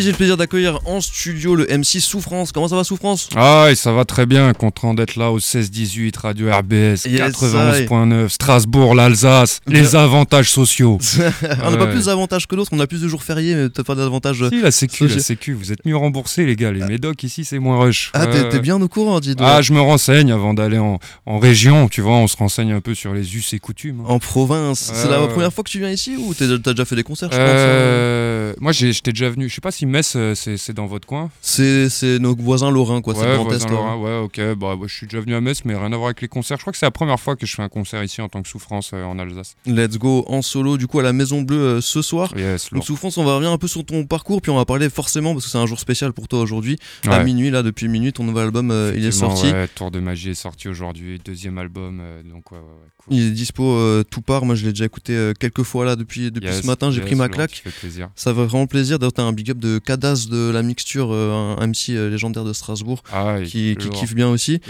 J'ai 0.00 0.12
le 0.12 0.16
plaisir 0.16 0.36
d'accueillir 0.38 0.78
en 0.86 1.00
studio 1.02 1.54
le 1.54 1.66
MC 1.66 2.00
Souffrance. 2.00 2.52
Comment 2.52 2.68
ça 2.68 2.76
va 2.76 2.84
Souffrance? 2.84 3.28
Ah, 3.36 3.66
et 3.70 3.74
ça 3.74 3.92
va 3.92 4.06
très 4.06 4.24
bien. 4.24 4.52
Content 4.54 4.94
d'être 4.94 5.16
là 5.16 5.30
au 5.30 5.38
16-18 5.38 6.18
Radio 6.18 6.50
RBS 6.50 7.04
Yes, 7.06 7.32
91.9 7.34 8.28
Strasbourg, 8.30 8.94
l'Alsace. 8.94 9.60
Les 9.66 9.96
avantages 9.96 10.50
sociaux. 10.50 10.98
On 11.64 11.70
n'a 11.70 11.76
pas 11.76 11.86
plus 11.88 12.06
d'avantages 12.06 12.46
que 12.46 12.56
d'autres, 12.56 12.70
on 12.72 12.80
a 12.80 12.86
plus 12.86 13.02
de 13.02 13.08
jours 13.08 13.22
fériés, 13.22 13.54
mais 13.54 13.68
peut-être 13.68 13.86
pas 13.86 13.94
d'avantages. 13.94 14.42
Si, 14.48 14.60
la 14.62 14.70
sécu, 14.70 15.06
la 15.06 15.18
sécu. 15.18 15.52
Vous 15.52 15.70
êtes 15.72 15.84
mieux 15.84 15.96
remboursés, 15.96 16.46
les 16.46 16.56
gars. 16.56 16.72
Les 16.72 16.84
médocs 16.84 17.22
ici, 17.22 17.44
c'est 17.44 17.58
moins 17.58 17.78
rush. 17.78 18.10
Ah, 18.14 18.26
t'es 18.26 18.60
bien 18.60 18.80
au 18.80 18.88
courant, 18.88 19.20
dis 19.20 19.34
donc. 19.34 19.46
Ah, 19.48 19.60
je 19.60 19.72
me 19.74 19.80
renseigne 19.80 20.32
avant 20.32 20.54
d'aller 20.54 20.78
en, 20.78 20.98
en 21.26 21.38
région. 21.38 21.88
Tu 21.88 22.00
vois, 22.00 22.14
on 22.14 22.26
se 22.26 22.36
renseigne 22.36 22.72
un 22.72 22.80
peu 22.80 22.94
sur 22.94 23.12
les 23.12 23.36
us 23.36 23.52
et 23.52 23.58
coutumes. 23.58 24.00
hein. 24.00 24.04
En 24.08 24.18
province. 24.18 24.90
C'est 24.94 25.08
la 25.10 25.26
première 25.26 25.52
fois 25.52 25.62
que 25.64 25.70
tu 25.70 25.78
viens 25.78 25.90
ici 25.90 26.16
ou 26.16 26.32
t'as 26.34 26.46
déjà 26.72 26.84
fait 26.86 26.96
des 26.96 27.02
concerts, 27.02 27.28
je 27.30 27.36
pense 27.36 27.46
hein? 27.46 27.50
Euh, 27.54 28.54
moi, 28.60 28.72
j'étais 28.72 29.12
déjà 29.12 29.28
venu. 29.28 29.48
Je 29.48 29.54
sais 29.54 29.60
pas 29.60 29.70
si 29.72 29.86
Metz, 29.90 30.14
euh, 30.16 30.34
c'est 30.34 30.72
dans 30.72 30.86
votre 30.86 31.06
coin. 31.06 31.30
C'est 31.40 31.88
nos 32.18 32.34
voisins 32.34 32.70
lorrains, 32.70 33.02
quoi. 33.02 33.14
ouais, 33.14 33.34
Grand 33.34 33.44
voisin 33.44 33.66
Est. 33.66 33.70
Lorrain, 33.70 33.96
ouais, 33.96 34.18
ok. 34.24 34.38
Bah, 34.58 34.76
bah, 34.76 34.86
je 34.86 34.94
suis 34.94 35.06
déjà 35.06 35.20
venu 35.20 35.34
à 35.34 35.40
Metz, 35.40 35.62
mais 35.64 35.74
rien 35.74 35.92
à 35.92 35.96
voir 35.96 36.06
avec 36.06 36.20
les 36.22 36.28
concerts. 36.28 36.56
Je 36.58 36.62
crois 36.62 36.72
que 36.72 36.78
c'est 36.78 36.86
la 36.86 36.90
première 36.90 37.18
fois 37.20 37.36
que 37.36 37.46
je 37.46 37.54
fais 37.54 37.62
un 37.62 37.68
concert 37.68 38.02
ici 38.02 38.20
en 38.22 38.28
tant 38.28 38.42
que 38.42 38.48
souffrance 38.48 38.92
euh, 38.94 39.04
en 39.04 39.18
Alsace. 39.18 39.56
Let's 39.66 39.98
go 39.98 40.24
en 40.28 40.42
solo, 40.42 40.76
du 40.78 40.86
coup, 40.86 41.00
à 41.00 41.02
la 41.02 41.12
Maison 41.12 41.42
Bleue 41.42 41.56
euh, 41.58 41.80
ce 41.80 42.02
soir. 42.02 42.32
Yes, 42.36 42.70
Donc. 42.72 42.84
Souffrance, 42.84 43.18
on 43.18 43.24
va 43.24 43.34
revenir 43.34 43.50
un 43.52 43.58
peu 43.58 43.68
sur 43.68 43.84
ton 43.84 44.04
parcours, 44.06 44.40
puis 44.40 44.50
on 44.50 44.56
va 44.56 44.64
parler 44.64 44.88
forcément, 44.88 45.32
parce 45.34 45.44
que 45.46 45.50
c'est 45.50 45.58
un 45.58 45.66
jour 45.66 45.78
spécial 45.80 46.12
pour 46.12 46.28
toi 46.28 46.40
aujourd'hui. 46.40 46.78
À 47.06 47.22
minuit, 47.24 47.50
là, 47.50 47.62
depuis 47.62 47.88
minuit, 47.88 48.12
ton 48.12 48.24
nouvel 48.24 48.44
album, 48.44 48.70
euh, 48.70 48.92
il 48.96 49.04
est 49.04 49.10
sorti. 49.12 49.46
ouais, 49.50 49.68
Tour 49.68 49.90
de 49.90 50.00
magie 50.00 50.30
est 50.30 50.34
sorti 50.34 50.68
aujourd'hui, 50.68 51.20
deuxième 51.24 51.58
album, 51.58 52.00
donc 52.24 52.52
ouais, 52.52 52.58
ouais, 52.58 52.64
ouais, 52.64 52.88
cool. 52.98 53.14
Il 53.16 53.26
est 53.26 53.30
dispo 53.30 54.02
tout 54.10 54.22
part. 54.22 54.44
Moi, 54.44 54.54
je 54.54 54.64
l'ai 54.64 54.70
déjà 54.72 54.84
écouté 54.84 55.32
quelques 55.38 55.62
fois 55.62 55.84
là 55.84 55.96
depuis, 55.96 56.30
depuis 56.30 56.48
Yes, 56.48 56.62
ce 56.62 56.66
matin. 56.66 56.90
J'ai 56.90 56.98
yes, 56.98 57.06
pris 57.06 57.14
ma 57.16 57.28
claque. 57.28 57.50
qui 57.50 57.60
fait 57.60 57.70
plaisir. 57.70 58.08
Ça 58.14 58.32
fait 58.34 58.44
vraiment 58.44 58.66
plaisir. 58.66 58.98
D'ailleurs, 58.98 59.12
t'as 59.12 59.22
un 59.22 59.32
big 59.32 59.50
up 59.50 59.58
de 59.58 59.78
Cadas 59.80 60.26
de 60.30 60.50
la 60.50 60.62
mixture, 60.62 61.08
euh, 61.12 61.56
un 61.58 61.66
MC 61.66 61.90
euh, 61.90 62.08
légendaire 62.10 62.44
de 62.44 62.52
Strasbourg, 62.52 63.02
Ah, 63.12 63.36
qui, 63.44 63.76
kiffe 63.92 64.14
bien 64.14 64.28
aussi. 64.28 64.60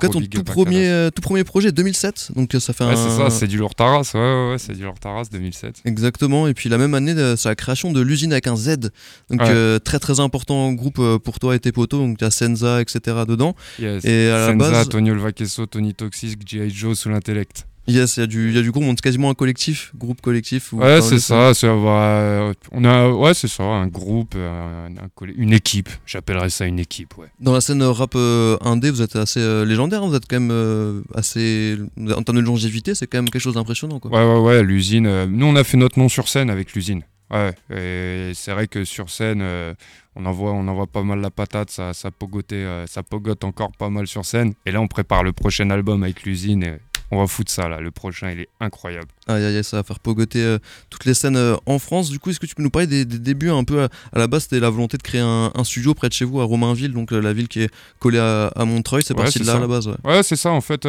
cas, 0.00 0.08
gros 0.08 0.20
ton 0.20 0.26
tout 0.26 0.44
premier, 0.44 0.86
euh, 0.88 1.10
tout 1.10 1.22
premier 1.22 1.44
projet 1.44 1.72
2007. 1.72 2.32
Donc, 2.36 2.52
ça 2.58 2.72
fait 2.72 2.84
Ouais, 2.84 2.92
un. 2.92 2.96
c'est 2.96 3.16
ça, 3.16 3.30
c'est 3.30 3.46
du 3.46 3.56
lourd 3.58 3.74
Taras, 3.74 4.10
ouais, 4.14 4.20
ouais, 4.20 4.50
ouais, 4.52 4.58
c'est 4.58 4.74
du 4.74 4.84
lourd 4.84 4.98
Taras 5.00 5.24
2007. 5.32 5.82
Exactement. 5.84 6.46
Et 6.46 6.54
puis 6.54 6.68
la 6.68 6.78
même 6.78 6.94
année, 6.94 7.14
c'est 7.36 7.48
la 7.48 7.54
création 7.54 7.92
de 7.92 8.00
l'usine 8.00 8.32
avec 8.32 8.46
un 8.46 8.56
Z. 8.56 8.76
Donc 9.30 9.40
Ouais. 9.40 9.48
euh, 9.48 9.78
très 9.78 9.98
très 9.98 10.20
important 10.20 10.72
groupe 10.72 11.00
pour 11.24 11.38
toi 11.38 11.56
et 11.56 11.58
tes 11.60 11.72
potos. 11.72 12.00
Donc 12.00 12.18
t'as 12.18 12.30
Senza, 12.30 12.80
etc. 12.80 12.98
dedans. 13.26 13.54
Yes. 13.78 14.04
Et 14.04 14.28
à 14.30 14.38
la 14.38 14.52
Senza, 14.52 14.70
base, 14.70 14.88
Tony 14.88 15.10
Olvaqueso, 15.10 15.66
Tony 15.66 15.94
Toxic, 15.94 16.38
G.I. 16.46 16.70
Joe 16.70 16.96
sous 16.98 17.08
l'intellect. 17.08 17.66
Yes, 17.86 18.16
il 18.16 18.20
y 18.20 18.22
a 18.22 18.26
du, 18.26 18.48
il 18.48 18.54
y 18.54 18.58
a 18.58 18.62
du 18.62 18.70
groupe. 18.70 18.84
On 18.84 18.92
est 18.92 19.00
quasiment 19.00 19.30
un 19.30 19.34
collectif, 19.34 19.92
groupe 19.96 20.20
collectif. 20.20 20.72
Ouais, 20.72 21.00
c'est 21.00 21.18
ça. 21.18 21.54
c'est, 21.54 21.66
euh, 21.68 22.52
on 22.72 22.84
a, 22.84 23.08
ouais, 23.10 23.34
c'est 23.34 23.48
ça, 23.48 23.62
un 23.64 23.86
groupe, 23.86 24.34
euh, 24.36 24.88
un- 24.88 25.26
une 25.36 25.52
équipe. 25.52 25.88
J'appellerais 26.06 26.50
ça 26.50 26.66
une 26.66 26.78
équipe, 26.78 27.16
ouais. 27.18 27.28
Dans 27.40 27.52
la 27.52 27.60
scène 27.60 27.82
rap 27.82 28.12
euh, 28.16 28.56
indé, 28.62 28.90
vous 28.90 29.02
êtes 29.02 29.16
assez 29.16 29.40
euh, 29.40 29.64
légendaire. 29.64 30.04
Vous 30.06 30.14
êtes 30.14 30.26
quand 30.28 30.40
même 30.40 31.02
assez. 31.14 31.76
En 32.16 32.22
termes 32.22 32.38
de 32.38 32.42
longévité, 32.44 32.94
c'est 32.94 33.06
quand 33.06 33.18
même 33.18 33.30
quelque 33.30 33.42
chose 33.42 33.54
d'impressionnant. 33.54 33.98
Quoi. 34.00 34.10
Ouais, 34.10 34.34
ouais, 34.34 34.40
ouais, 34.40 34.62
l'usine. 34.62 35.24
nous, 35.26 35.46
on 35.46 35.56
a 35.56 35.64
fait 35.64 35.76
notre 35.76 35.98
nom 35.98 36.08
sur 36.08 36.28
scène 36.28 36.50
avec 36.50 36.72
l'usine. 36.74 37.02
Ouais, 37.32 37.52
et 37.72 38.32
c'est 38.34 38.50
vrai 38.50 38.66
que 38.66 38.84
sur 38.84 39.08
scène, 39.08 39.38
euh, 39.40 39.72
on, 40.16 40.26
envoie, 40.26 40.50
on 40.50 40.66
envoie 40.66 40.88
pas 40.88 41.04
mal 41.04 41.20
la 41.20 41.30
patate, 41.30 41.70
ça, 41.70 41.94
ça, 41.94 42.10
pogotait, 42.10 42.56
euh, 42.56 42.88
ça 42.88 43.04
pogote 43.04 43.44
encore 43.44 43.70
pas 43.70 43.88
mal 43.88 44.08
sur 44.08 44.24
scène. 44.24 44.54
Et 44.66 44.72
là, 44.72 44.80
on 44.80 44.88
prépare 44.88 45.22
le 45.22 45.32
prochain 45.32 45.70
album 45.70 46.02
avec 46.02 46.24
l'usine. 46.24 46.78
On 47.10 47.18
va 47.18 47.26
foutre 47.26 47.50
ça, 47.50 47.68
là. 47.68 47.80
Le 47.80 47.90
prochain, 47.90 48.30
il 48.30 48.40
est 48.40 48.48
incroyable. 48.60 49.08
Aïe, 49.34 49.44
aïe, 49.44 49.64
ça 49.64 49.78
va 49.78 49.82
faire 49.82 50.00
pogoter 50.00 50.42
euh, 50.42 50.58
toutes 50.90 51.04
les 51.04 51.14
scènes 51.14 51.36
euh, 51.36 51.56
en 51.66 51.78
France. 51.78 52.10
Du 52.10 52.18
coup, 52.18 52.30
est-ce 52.30 52.40
que 52.40 52.46
tu 52.46 52.54
peux 52.54 52.62
nous 52.62 52.70
parler 52.70 52.86
des, 52.86 53.04
des 53.04 53.18
débuts 53.18 53.50
un 53.50 53.64
peu 53.64 53.82
à, 53.84 53.88
à 54.12 54.18
la 54.18 54.26
base? 54.26 54.42
C'était 54.44 54.60
la 54.60 54.70
volonté 54.70 54.96
de 54.96 55.02
créer 55.02 55.20
un, 55.20 55.50
un 55.54 55.64
studio 55.64 55.94
près 55.94 56.08
de 56.08 56.12
chez 56.14 56.24
vous, 56.24 56.40
à 56.40 56.44
Romainville, 56.44 56.92
donc 56.92 57.12
euh, 57.12 57.20
la 57.20 57.32
ville 57.32 57.48
qui 57.48 57.62
est 57.62 57.70
collée 57.98 58.18
à, 58.18 58.48
à 58.48 58.64
Montreuil. 58.64 59.02
C'est 59.04 59.14
Ouais, 59.16 59.22
parti 59.24 59.38
de 59.40 59.44
là 59.46 59.52
ça. 59.52 59.58
à 59.58 59.60
la 59.60 59.66
base. 59.66 59.86
ouais. 59.88 59.94
Ouais, 60.04 60.22
c'est 60.22 60.36
ça, 60.36 60.50
en 60.50 60.60
fait. 60.60 60.86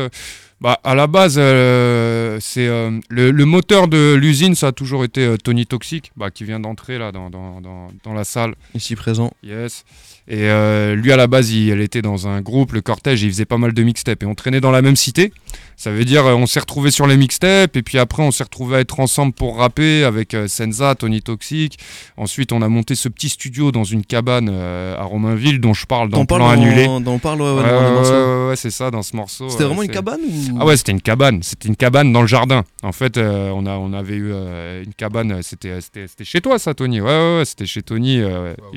bah, 0.59 0.79
à 0.83 0.95
la 0.95 1.07
base, 1.07 1.35
c'est 1.35 2.67
le, 2.67 3.31
le 3.31 3.45
moteur 3.45 3.87
de 3.87 4.13
l'usine, 4.13 4.55
ça 4.55 4.67
a 4.67 4.71
toujours 4.71 5.03
été 5.03 5.35
Tony 5.43 5.65
Toxic, 5.65 6.11
bah, 6.15 6.31
qui 6.31 6.43
vient 6.43 6.59
d'entrer 6.59 6.97
là 6.97 7.11
dans, 7.11 7.29
dans, 7.29 7.61
dans, 7.61 7.87
dans 8.03 8.13
la 8.13 8.23
salle. 8.23 8.55
Ici 8.75 8.95
présent. 8.95 9.31
Yes. 9.43 9.83
Et 10.27 10.47
lui, 10.95 11.11
à 11.11 11.17
la 11.17 11.27
base, 11.27 11.51
il, 11.51 11.69
elle 11.69 11.81
était 11.81 12.01
dans 12.01 12.27
un 12.27 12.41
groupe, 12.41 12.73
le 12.73 12.81
Cortège, 12.81 13.21
il 13.23 13.29
faisait 13.29 13.45
pas 13.45 13.57
mal 13.57 13.73
de 13.73 13.83
mixtapes. 13.83 14.23
Et 14.23 14.25
on 14.25 14.35
traînait 14.35 14.61
dans 14.61 14.71
la 14.71 14.81
même 14.81 14.95
cité. 14.95 15.33
Ça 15.75 15.91
veut 15.91 16.05
dire, 16.05 16.25
on 16.25 16.45
s'est 16.45 16.59
retrouvés 16.59 16.91
sur 16.91 17.07
les 17.07 17.17
mixtapes, 17.17 17.75
et 17.75 17.81
puis 17.81 17.97
après, 17.97 18.21
on 18.23 18.30
s'est 18.31 18.43
retrouvés 18.43 18.77
à 18.77 18.79
être 18.79 18.99
ensemble 18.99 19.33
pour 19.33 19.57
rapper 19.57 20.03
avec 20.03 20.33
euh, 20.33 20.47
Senza, 20.47 20.95
Tony 20.95 21.21
Toxic. 21.21 21.79
Ensuite, 22.17 22.51
on 22.51 22.61
a 22.61 22.67
monté 22.67 22.95
ce 22.95 23.09
petit 23.09 23.29
studio 23.29 23.71
dans 23.71 23.83
une 23.83 24.05
cabane 24.05 24.49
euh, 24.51 24.97
à 24.97 25.03
Romainville, 25.03 25.59
dont 25.59 25.73
je 25.73 25.85
parle 25.85 26.09
dans 26.09 26.21
le 26.21 26.25
plan 26.25 26.49
annulé. 26.49 26.85
dans, 26.85 26.99
dans 26.99 27.19
parle, 27.19 27.41
ouais, 27.41 28.47
ouais, 28.49 28.55
c'est 28.55 28.71
ça, 28.71 28.91
dans 28.91 29.03
ce 29.03 29.15
morceau. 29.15 29.49
C'était 29.49 29.63
euh, 29.63 29.67
vraiment 29.67 29.83
une 29.83 29.91
cabane 29.91 30.19
ou... 30.21 30.57
ah 30.59 30.65
ouais, 30.65 30.77
c'était 30.77 30.91
une 30.91 31.01
cabane. 31.01 31.43
C'était 31.43 31.67
une 31.67 31.75
cabane 31.75 32.11
dans 32.11 32.21
le 32.21 32.27
jardin. 32.27 32.63
En 32.83 32.91
fait, 32.91 33.17
euh, 33.17 33.51
on, 33.51 33.65
a, 33.65 33.71
on 33.77 33.93
avait 33.93 34.15
eu 34.15 34.31
euh, 34.33 34.83
une 34.83 34.93
cabane. 34.93 35.41
C'était, 35.41 35.79
chez 36.23 36.41
toi, 36.41 36.59
ça, 36.59 36.73
Tony? 36.73 36.99
Ouais, 37.01 37.09
ouais, 37.09 37.37
ouais, 37.37 37.45
c'était 37.45 37.65
chez 37.65 37.81
Tony. 37.81 38.21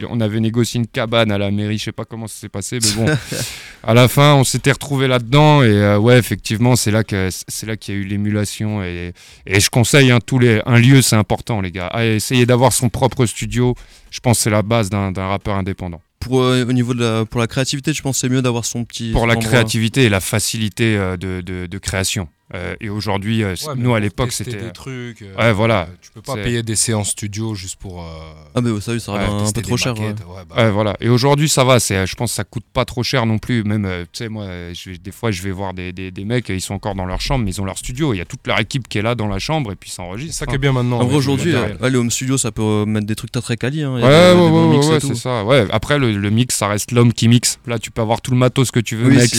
On 0.09 0.20
avait 0.20 0.41
négocié 0.41 0.78
une 0.78 0.87
cabane 0.87 1.32
à 1.32 1.38
la 1.38 1.50
mairie. 1.50 1.78
Je 1.78 1.84
sais 1.84 1.93
pas 1.93 2.04
comment 2.04 2.26
ça 2.26 2.41
s'est 2.41 2.48
passé, 2.48 2.78
mais 2.82 3.04
bon. 3.04 3.12
à 3.82 3.94
la 3.94 4.09
fin, 4.09 4.34
on 4.34 4.44
s'était 4.44 4.72
retrouvés 4.72 5.09
là-dedans. 5.09 5.62
Et 5.62 5.97
ouais, 5.97 6.19
effectivement, 6.19 6.76
c'est 6.76 6.91
là, 6.91 7.04
que, 7.04 7.28
c'est 7.31 7.66
là 7.66 7.76
qu'il 7.76 7.94
y 7.94 7.98
a 7.98 8.00
eu 8.00 8.04
l'émulation. 8.04 8.82
Et, 8.82 9.12
et 9.47 9.60
je 9.60 9.71
conseille, 9.71 10.10
hein, 10.10 10.19
tous 10.25 10.38
les, 10.38 10.60
un 10.66 10.78
lieu, 10.78 11.03
c'est 11.03 11.16
important, 11.16 11.60
les 11.60 11.71
gars. 11.71 11.88
Ah, 11.93 12.05
essayez 12.05 12.47
d'avoir 12.47 12.72
son 12.72 12.88
propre 12.88 13.27
studio. 13.27 13.75
Je 14.10 14.21
pense 14.21 14.38
que 14.38 14.43
c'est 14.44 14.50
la 14.50 14.62
base 14.62 14.91
d'un, 14.91 15.12
rappeur 15.15 15.56
indépendant. 15.56 16.00
Pour, 16.21 16.43
euh, 16.43 16.65
au 16.65 16.72
niveau 16.72 16.94
de 16.94 17.00
la, 17.05 17.25
pour 17.27 17.41
la 17.41 17.47
créativité, 17.47 17.93
je 17.93 18.00
pense 18.00 18.16
que 18.16 18.21
c'est 18.22 18.32
mieux 18.32 18.41
d'avoir 18.43 18.65
son 18.65 18.84
petit. 18.84 19.10
Pour 19.12 19.27
la 19.27 19.34
endroit. 19.37 19.50
créativité 19.50 20.05
et 20.05 20.09
la 20.09 20.21
facilité 20.21 20.97
euh, 20.97 21.16
de, 21.19 21.43
de- 21.43 21.66
de 21.66 21.78
création. 21.78 22.28
Euh, 22.53 22.75
et 22.81 22.91
aujourd'hui, 22.91 23.43
euh, 23.43 23.55
Ouais, 23.66 23.75
nous, 23.77 23.94
à 23.94 24.00
l'époque, 24.00 24.31
c'était. 24.31 24.56
des 24.56 24.71
trucs. 24.72 25.22
euh, 25.22 25.34
Ouais, 25.38 25.53
voilà. 25.53 25.88
Tu 26.03 26.10
peux 26.10 26.21
pas 26.21 26.34
payer 26.37 26.62
des 26.62 26.77
séances 26.77 27.09
studio 27.10 27.55
juste 27.55 27.77
pour. 27.77 28.03
euh, 28.03 28.06
Ah, 28.55 28.60
mais 28.60 28.78
ça, 28.81 28.99
ça 29.00 29.12
Ouais, 29.15 29.21
un 29.21 29.50
peu 29.50 29.62
trop 29.62 29.77
cher. 29.78 29.94
maquettes, 29.94 30.21
ouais. 30.21 30.34
ouais, 30.37 30.43
bah, 30.49 30.55
Ouais, 30.56 30.71
voilà. 30.71 30.94
Et 31.00 31.09
aujourd'hui, 31.09 31.49
ça 31.49 31.65
va. 31.65 31.81
C'est, 31.81 32.06
je 32.06 32.15
pense 32.16 32.32
que 32.32 32.37
ça 32.37 32.44
coûte 32.44 32.65
pas 32.72 32.84
trop 32.84 33.03
cher 33.03 33.25
non 33.25 33.38
plus. 33.38 33.65
Même, 33.65 33.88
tu 34.12 34.19
sais, 34.19 34.28
moi, 34.28 34.47
je 34.75 34.91
vais- 34.91 34.99
des 34.99 35.10
fois, 35.10 35.31
je 35.31 35.41
vais 35.43 35.50
voir 35.53 35.72
des, 35.72 35.93
des, 35.93 36.10
des 36.10 36.25
mecs, 36.25 36.50
ils 36.50 36.60
sont 36.60 36.75
encore 36.75 36.94
dans 36.94 37.06
leur 37.06 37.21
chambre, 37.21 37.44
mais 37.44 37.50
ils 37.50 37.60
ont 37.62 37.65
leur 37.65 37.78
studio. 37.78 38.12
Il 38.12 38.19
y 38.19 38.21
a 38.21 38.27
toute 38.27 38.47
leur 38.47 38.61
équipe 38.61 38.88
qui 38.88 38.99
est 38.99 39.03
là 39.03 39.15
dans 39.15 39.26
la 39.28 39.38
chambre 39.38 39.72
et 39.72 39.76
puis 39.76 39.88
ça 39.88 39.97
C'est 39.97 40.03
enregistre. 40.03 40.34
ça 40.37 40.44
hein. 40.44 40.49
qui 40.50 40.55
est 40.56 40.59
bien 40.59 40.72
maintenant. 40.72 40.97
En 41.00 41.05
vrai, 41.05 41.12
ouais, 41.12 41.16
aujourd'hui, 41.16 41.53
le 41.53 41.56
euh, 41.56 41.61
matériel. 41.62 41.84
aller 41.87 41.97
home 41.97 42.11
studio, 42.11 42.37
ça 42.37 42.53
peut 42.53 42.84
mettre 42.84 43.06
des 43.06 43.15
trucs 43.16 43.32
très 43.32 43.41
très 43.41 43.56
quali. 43.56 43.82
Hein. 43.82 43.94
Ouais, 43.94 44.03
ouais, 44.03 44.76
ouais, 44.87 45.00
c'est 45.00 45.15
ça. 45.16 45.44
Ouais. 45.44 45.66
Après, 45.72 45.99
le, 45.99 46.12
le 46.12 46.31
mix, 46.31 46.55
ça 46.56 46.69
reste 46.69 46.93
l'homme 46.93 47.15
qui 47.15 47.26
mixe. 47.28 47.59
Là, 47.66 47.78
tu 47.78 47.91
peux 47.91 48.03
avoir 48.03 48.21
tout 48.21 48.31
le 48.32 48.37
matos 48.37 48.71
que 48.71 48.81
tu 48.81 48.97
veux, 48.97 49.09
mec. 49.11 49.31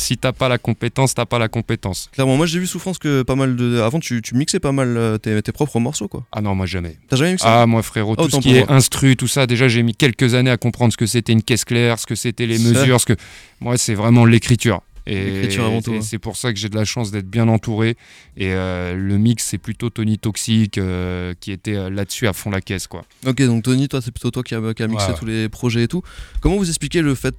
si 0.00 0.16
t'as 0.16 0.32
pas 0.32 0.48
la 0.48 0.58
compétence, 0.58 1.14
t'as 1.14 1.26
pas 1.26 1.38
la 1.40 1.48
compétence. 1.48 2.08
Clairement, 2.12 2.35
moi 2.36 2.46
j'ai 2.46 2.58
vu 2.58 2.66
Souffrance 2.66 2.98
que 2.98 3.22
pas 3.22 3.34
mal 3.34 3.56
de. 3.56 3.80
Avant, 3.80 4.00
tu, 4.00 4.22
tu 4.22 4.34
mixais 4.34 4.60
pas 4.60 4.72
mal 4.72 4.96
euh, 4.96 5.18
tes, 5.18 5.42
tes 5.42 5.52
propres 5.52 5.78
morceaux, 5.80 6.08
quoi. 6.08 6.24
Ah 6.32 6.40
non, 6.40 6.54
moi 6.54 6.66
jamais. 6.66 6.96
T'as 7.08 7.16
jamais 7.16 7.32
mixé 7.32 7.46
Ah, 7.48 7.66
moi, 7.66 7.82
frérot, 7.82 8.14
Oh, 8.18 8.24
tout 8.28 8.36
ce 8.36 8.40
qui 8.40 8.56
est 8.56 8.66
moi. 8.66 8.76
instru, 8.76 9.16
tout 9.16 9.28
ça, 9.28 9.46
déjà, 9.46 9.68
j'ai 9.68 9.82
mis 9.82 9.94
quelques 9.94 10.34
années 10.34 10.50
à 10.50 10.56
comprendre 10.56 10.92
ce 10.92 10.96
que 10.96 11.06
c'était 11.06 11.32
une 11.32 11.42
caisse 11.42 11.64
claire, 11.64 11.98
ce 11.98 12.06
que 12.06 12.14
c'était 12.14 12.46
les 12.46 12.58
Ça. 12.58 12.68
mesures, 12.80 13.00
ce 13.00 13.06
que. 13.06 13.16
Moi, 13.60 13.76
c'est 13.76 13.94
vraiment 13.94 14.24
l'écriture. 14.24 14.80
Et 15.08 15.30
L'écriture 15.30 15.64
avant 15.66 15.80
tout, 15.82 15.92
et 15.94 15.98
hein. 15.98 16.02
c'est 16.02 16.18
pour 16.18 16.36
ça 16.36 16.52
que 16.52 16.58
j'ai 16.58 16.68
de 16.68 16.74
la 16.74 16.84
chance 16.84 17.12
d'être 17.12 17.28
bien 17.30 17.46
entouré. 17.48 17.90
Et 18.36 18.52
euh, 18.52 18.94
le 18.96 19.18
mix, 19.18 19.44
c'est 19.44 19.58
plutôt 19.58 19.88
Tony 19.88 20.18
Toxic 20.18 20.78
euh, 20.78 21.32
qui 21.38 21.52
était 21.52 21.76
euh, 21.76 21.90
là-dessus 21.90 22.26
à 22.26 22.32
fond 22.32 22.50
la 22.50 22.60
caisse, 22.60 22.88
quoi. 22.88 23.04
Ok, 23.24 23.40
donc 23.42 23.62
Tony, 23.62 23.86
toi, 23.88 24.00
c'est 24.02 24.10
plutôt 24.10 24.32
toi 24.32 24.42
qui 24.42 24.54
a, 24.56 24.74
qui 24.74 24.82
a 24.82 24.88
mixé 24.88 25.06
Ouais, 25.08 25.14
tous 25.14 25.24
les 25.26 25.48
projets 25.48 25.84
et 25.84 25.88
tout. 25.88 26.02
Comment 26.40 26.56
vous 26.56 26.68
expliquez 26.68 27.02
le 27.02 27.14
fait 27.14 27.34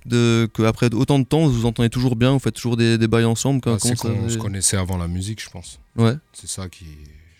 qu'après 0.54 0.94
autant 0.94 1.20
de 1.20 1.26
temps, 1.26 1.42
vous 1.46 1.52
vous 1.52 1.66
entendez 1.66 1.90
toujours 1.90 2.16
bien, 2.16 2.32
vous 2.32 2.40
faites 2.40 2.56
toujours 2.56 2.78
des, 2.78 2.98
des 2.98 3.08
bails 3.08 3.26
ensemble 3.26 3.60
Ah, 3.66 3.76
c'est 3.80 3.98
ça- 3.98 4.08
qu'on 4.10 4.30
se 4.30 4.38
connaissait 4.38 4.78
avant 4.78 4.98
la 4.98 5.08
musique, 5.08 5.44
je 5.44 5.50
pense. 5.50 5.80
Ouais, 5.98 6.14
C'est 6.34 6.48
ça 6.50 6.70
qui. 6.70 6.86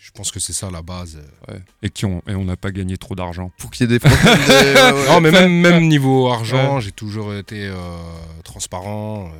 Je 0.00 0.10
pense 0.12 0.30
que 0.30 0.40
c'est 0.40 0.52
ça 0.54 0.70
la 0.70 0.82
base. 0.82 1.18
Ouais. 1.48 1.60
Et 1.82 1.90
qui 1.90 2.04
ont, 2.06 2.22
et 2.26 2.34
on 2.34 2.44
n'a 2.44 2.56
pas 2.56 2.70
gagné 2.70 2.96
trop 2.96 3.14
d'argent. 3.14 3.52
pour 3.58 3.70
qu'il 3.70 3.90
y 3.90 3.94
ait 3.94 3.98
des. 3.98 4.08
des- 4.08 4.14
ouais. 4.14 5.06
Non, 5.08 5.20
mais 5.20 5.30
même, 5.30 5.52
même 5.52 5.86
niveau 5.88 6.28
argent, 6.28 6.80
j'ai 6.80 6.92
toujours 6.92 7.34
été 7.34 7.66
euh, 7.66 7.74
transparent. 8.44 9.30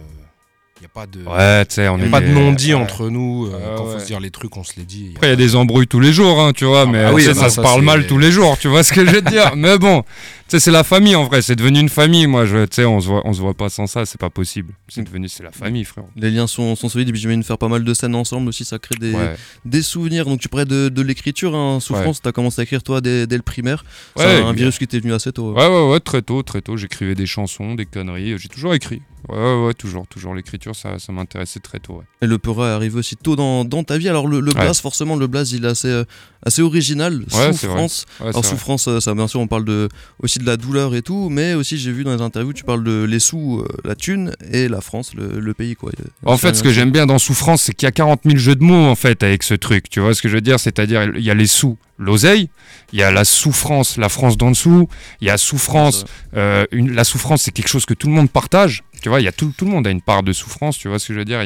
Il 0.81 0.83
n'y 0.83 0.87
a 0.87 0.89
pas 0.95 1.07
de. 1.07 1.25
Ouais, 1.25 1.65
tu 1.67 1.75
sais, 1.75 1.89
on 1.89 1.99
y 1.99 2.03
a 2.03 2.07
est 2.07 2.11
pas 2.11 2.21
de 2.21 2.27
non-dit 2.29 2.73
entre 2.75 3.09
nous. 3.09 3.47
euh, 3.47 3.51
Ouais, 3.57 3.63
quand 3.77 3.85
ouais. 3.87 3.95
faut 3.95 3.99
se 4.01 4.07
dire 4.07 4.21
les 4.21 4.31
trucs, 4.31 4.57
on 4.57 4.63
se 4.63 4.75
les 4.77 4.85
dit. 4.85 5.07
Y 5.13 5.17
Après, 5.17 5.27
il 5.27 5.31
y 5.31 5.33
a 5.33 5.37
des 5.37 5.57
embrouilles 5.57 5.89
tous 5.89 5.99
les 5.99 6.13
jours, 6.13 6.41
hein, 6.41 6.53
tu 6.55 6.65
vois, 6.67 6.87
mais 6.87 7.03
bah 7.03 7.13
oui, 7.13 7.27
non, 7.27 7.35
ça 7.35 7.49
se 7.49 7.57
ça, 7.57 7.63
parle 7.63 7.83
mal 7.83 8.07
tous 8.07 8.19
les 8.19 8.31
jours, 8.31 8.57
tu 8.59 8.69
vois 8.69 8.85
ce 8.85 8.93
que 8.93 9.05
je 9.05 9.11
veux 9.11 9.23
dire. 9.23 9.53
Mais 9.57 9.77
bon, 9.79 10.05
sais, 10.50 10.61
c'est 10.61 10.71
la 10.71 10.85
famille 10.85 11.15
en 11.17 11.25
vrai, 11.25 11.43
c'est 11.43 11.56
devenu 11.56 11.81
une 11.81 11.89
famille. 11.89 12.27
Moi, 12.27 12.45
tu 12.47 12.53
sais, 12.71 12.85
on 12.85 13.00
se 13.00 13.06
voit, 13.06 13.23
on 13.27 13.33
se 13.33 13.41
voit 13.41 13.55
pas 13.55 13.69
sans 13.69 13.87
ça, 13.87 14.06
c'est 14.06 14.21
pas 14.21 14.31
possible. 14.31 14.73
C'est 14.89 15.03
devenu, 15.03 15.29
c'est 15.29 15.43
la 15.43 15.53
famille, 15.53 15.85
frère. 15.85 16.05
Les 16.17 16.31
liens 16.31 16.47
sont, 16.47 16.75
sont 16.77 16.89
solides 16.89 17.09
et 17.09 17.12
puis 17.12 17.21
j'imagine 17.21 17.43
faire 17.43 17.59
pas 17.59 17.69
mal 17.69 17.85
de 17.85 17.95
scènes 17.95 18.15
ensemble 18.15 18.49
aussi, 18.49 18.65
ça 18.65 18.79
crée 18.79 18.95
des, 18.97 19.12
Ouais, 19.12 19.37
des 19.65 19.83
souvenirs. 19.83 20.25
Donc 20.27 20.41
tu 20.41 20.49
parlais 20.49 20.67
de, 20.67 20.89
de 20.89 21.03
l'écriture, 21.03 21.55
hein, 21.55 21.81
Souffrance, 21.81 22.23
t'as 22.23 22.33
commencé 22.33 22.61
à 22.61 22.65
écrire 22.65 22.83
toi 22.83 23.00
dès, 23.00 23.27
dès 23.27 23.37
le 23.37 23.43
primaire. 23.43 23.85
C'est 24.17 24.25
Ouais, 24.25 24.43
un 24.43 24.53
virus 24.53 24.79
qui 24.79 24.87
t'est 24.87 25.00
venu 25.00 25.12
assez 25.12 25.33
tôt. 25.33 25.53
ouais, 25.53 25.67
ouais, 25.69 25.91
ouais, 25.91 26.00
très 26.00 26.23
tôt, 26.23 26.43
très 26.43 26.61
tôt. 26.62 26.77
J'écrivais 26.77 27.15
des 27.15 27.27
chansons, 27.27 27.75
des 27.75 27.87
conneries. 27.87 28.39
J'ai 28.39 28.49
toujours 28.49 28.75
écrit. 28.75 29.03
Ouais, 29.29 29.37
ouais, 29.37 29.67
ouais, 29.67 29.75
toujours, 29.75 30.06
toujours. 30.06 30.33
L'écriture, 30.35 30.77
ça, 30.77 30.99
ça 31.00 31.12
m'intéressait 31.12 31.59
très 31.61 31.81
tôt. 31.81 31.95
Ouais. 31.95 32.05
Et 32.23 32.27
le 32.27 32.39
Peura 32.39 32.69
est 32.69 32.73
arrivé 32.73 32.97
aussi 32.99 33.17
tôt 33.17 33.35
dans, 33.37 33.65
dans 33.65 33.83
ta 33.83 33.99
vie. 33.99 34.09
Alors 34.09 34.29
le, 34.29 34.39
le 34.41 34.53
blaze, 34.53 34.81
forcément, 34.81 35.17
le 35.17 35.27
blaze, 35.27 35.53
il 35.53 35.65
est 35.65 35.69
assez, 35.69 35.89
euh, 35.89 36.05
assez 36.47 36.62
original. 36.62 37.19
Ouais, 37.19 37.53
c'est 37.53 37.67
Souffrance. 37.67 38.06
Ouais, 38.21 38.29
Alors 38.29 38.45
c'est 38.45 38.50
souffrance, 38.53 38.87
euh, 38.89 39.00
ça 39.00 39.15
bien 39.15 39.27
sûr, 39.27 39.41
on 39.41 39.49
parle 39.49 39.65
de 39.65 39.89
aussi 40.23 40.38
aussi 40.38 40.44
de 40.44 40.46
la 40.46 40.56
douleur 40.56 40.94
et 40.94 41.02
tout, 41.02 41.29
mais 41.31 41.55
aussi 41.55 41.79
j'ai 41.79 41.93
vu 41.93 42.05
dans 42.05 42.14
les 42.14 42.23
interviews, 42.23 42.52
tu 42.52 42.64
parles 42.64 42.85
de 42.85 43.05
les 43.05 43.19
sous, 43.19 43.61
euh, 43.61 43.69
la 43.85 43.94
thune 43.94 44.35
et 44.52 44.69
la 44.69 44.81
France, 44.81 45.12
le, 45.14 45.55
pays 45.55 45.75
quoi. 45.75 45.90
En 46.25 46.37
fait, 46.37 46.55
ce 46.55 46.62
que 46.62 46.70
j'aime 46.70 46.90
bien 46.90 47.06
dans 47.06 47.19
Souffrance, 47.19 47.62
c'est 47.62 47.73
qu'il 47.73 47.87
y 47.87 47.88
a 47.88 47.93
40 47.93 48.20
000 48.25 48.37
jeux 48.37 48.55
de 48.55 48.62
mots 48.62 48.87
en 48.87 48.94
fait 48.94 49.23
avec 49.23 49.43
ce 49.43 49.55
truc. 49.55 49.88
Tu 49.90 50.00
vois 50.00 50.14
ce 50.14 50.23
que 50.23 50.29
je 50.29 50.35
veux 50.35 50.40
dire? 50.40 50.61
C'est-à-dire, 50.61 51.05
il 51.17 51.23
y 51.23 51.31
a 51.31 51.35
les 51.35 51.46
sous, 51.46 51.79
l'oseille, 51.99 52.49
il 52.93 52.99
y 52.99 53.02
a 53.02 53.11
la 53.11 53.25
souffrance, 53.25 53.96
la 53.96 54.08
France 54.08 54.37
d'en 54.37 54.50
dessous, 54.50 54.88
il 55.20 55.26
y 55.26 55.31
a 55.31 55.38
souffrance. 55.38 56.05
Euh, 56.37 56.64
une, 56.70 56.93
la 56.93 57.05
souffrance, 57.05 57.43
c'est 57.43 57.52
quelque 57.52 57.69
chose 57.69 57.87
que 57.87 57.94
tout 57.94 58.06
le 58.06 58.12
monde 58.12 58.31
partage. 58.31 58.85
Tu 59.02 59.08
vois, 59.08 59.20
il 59.20 59.25
y 59.25 59.29
a 59.29 59.32
tout, 59.32 59.52
tout, 59.56 59.64
le 59.64 59.70
monde 59.70 59.87
a 59.87 59.90
une 59.90 60.02
part 60.02 60.23
de 60.23 60.32
souffrance, 60.32 60.76
tu 60.76 60.88
vois 60.88 60.99
ce 60.99 61.08
que 61.08 61.14
je 61.14 61.20
veux 61.20 61.25
dire? 61.25 61.40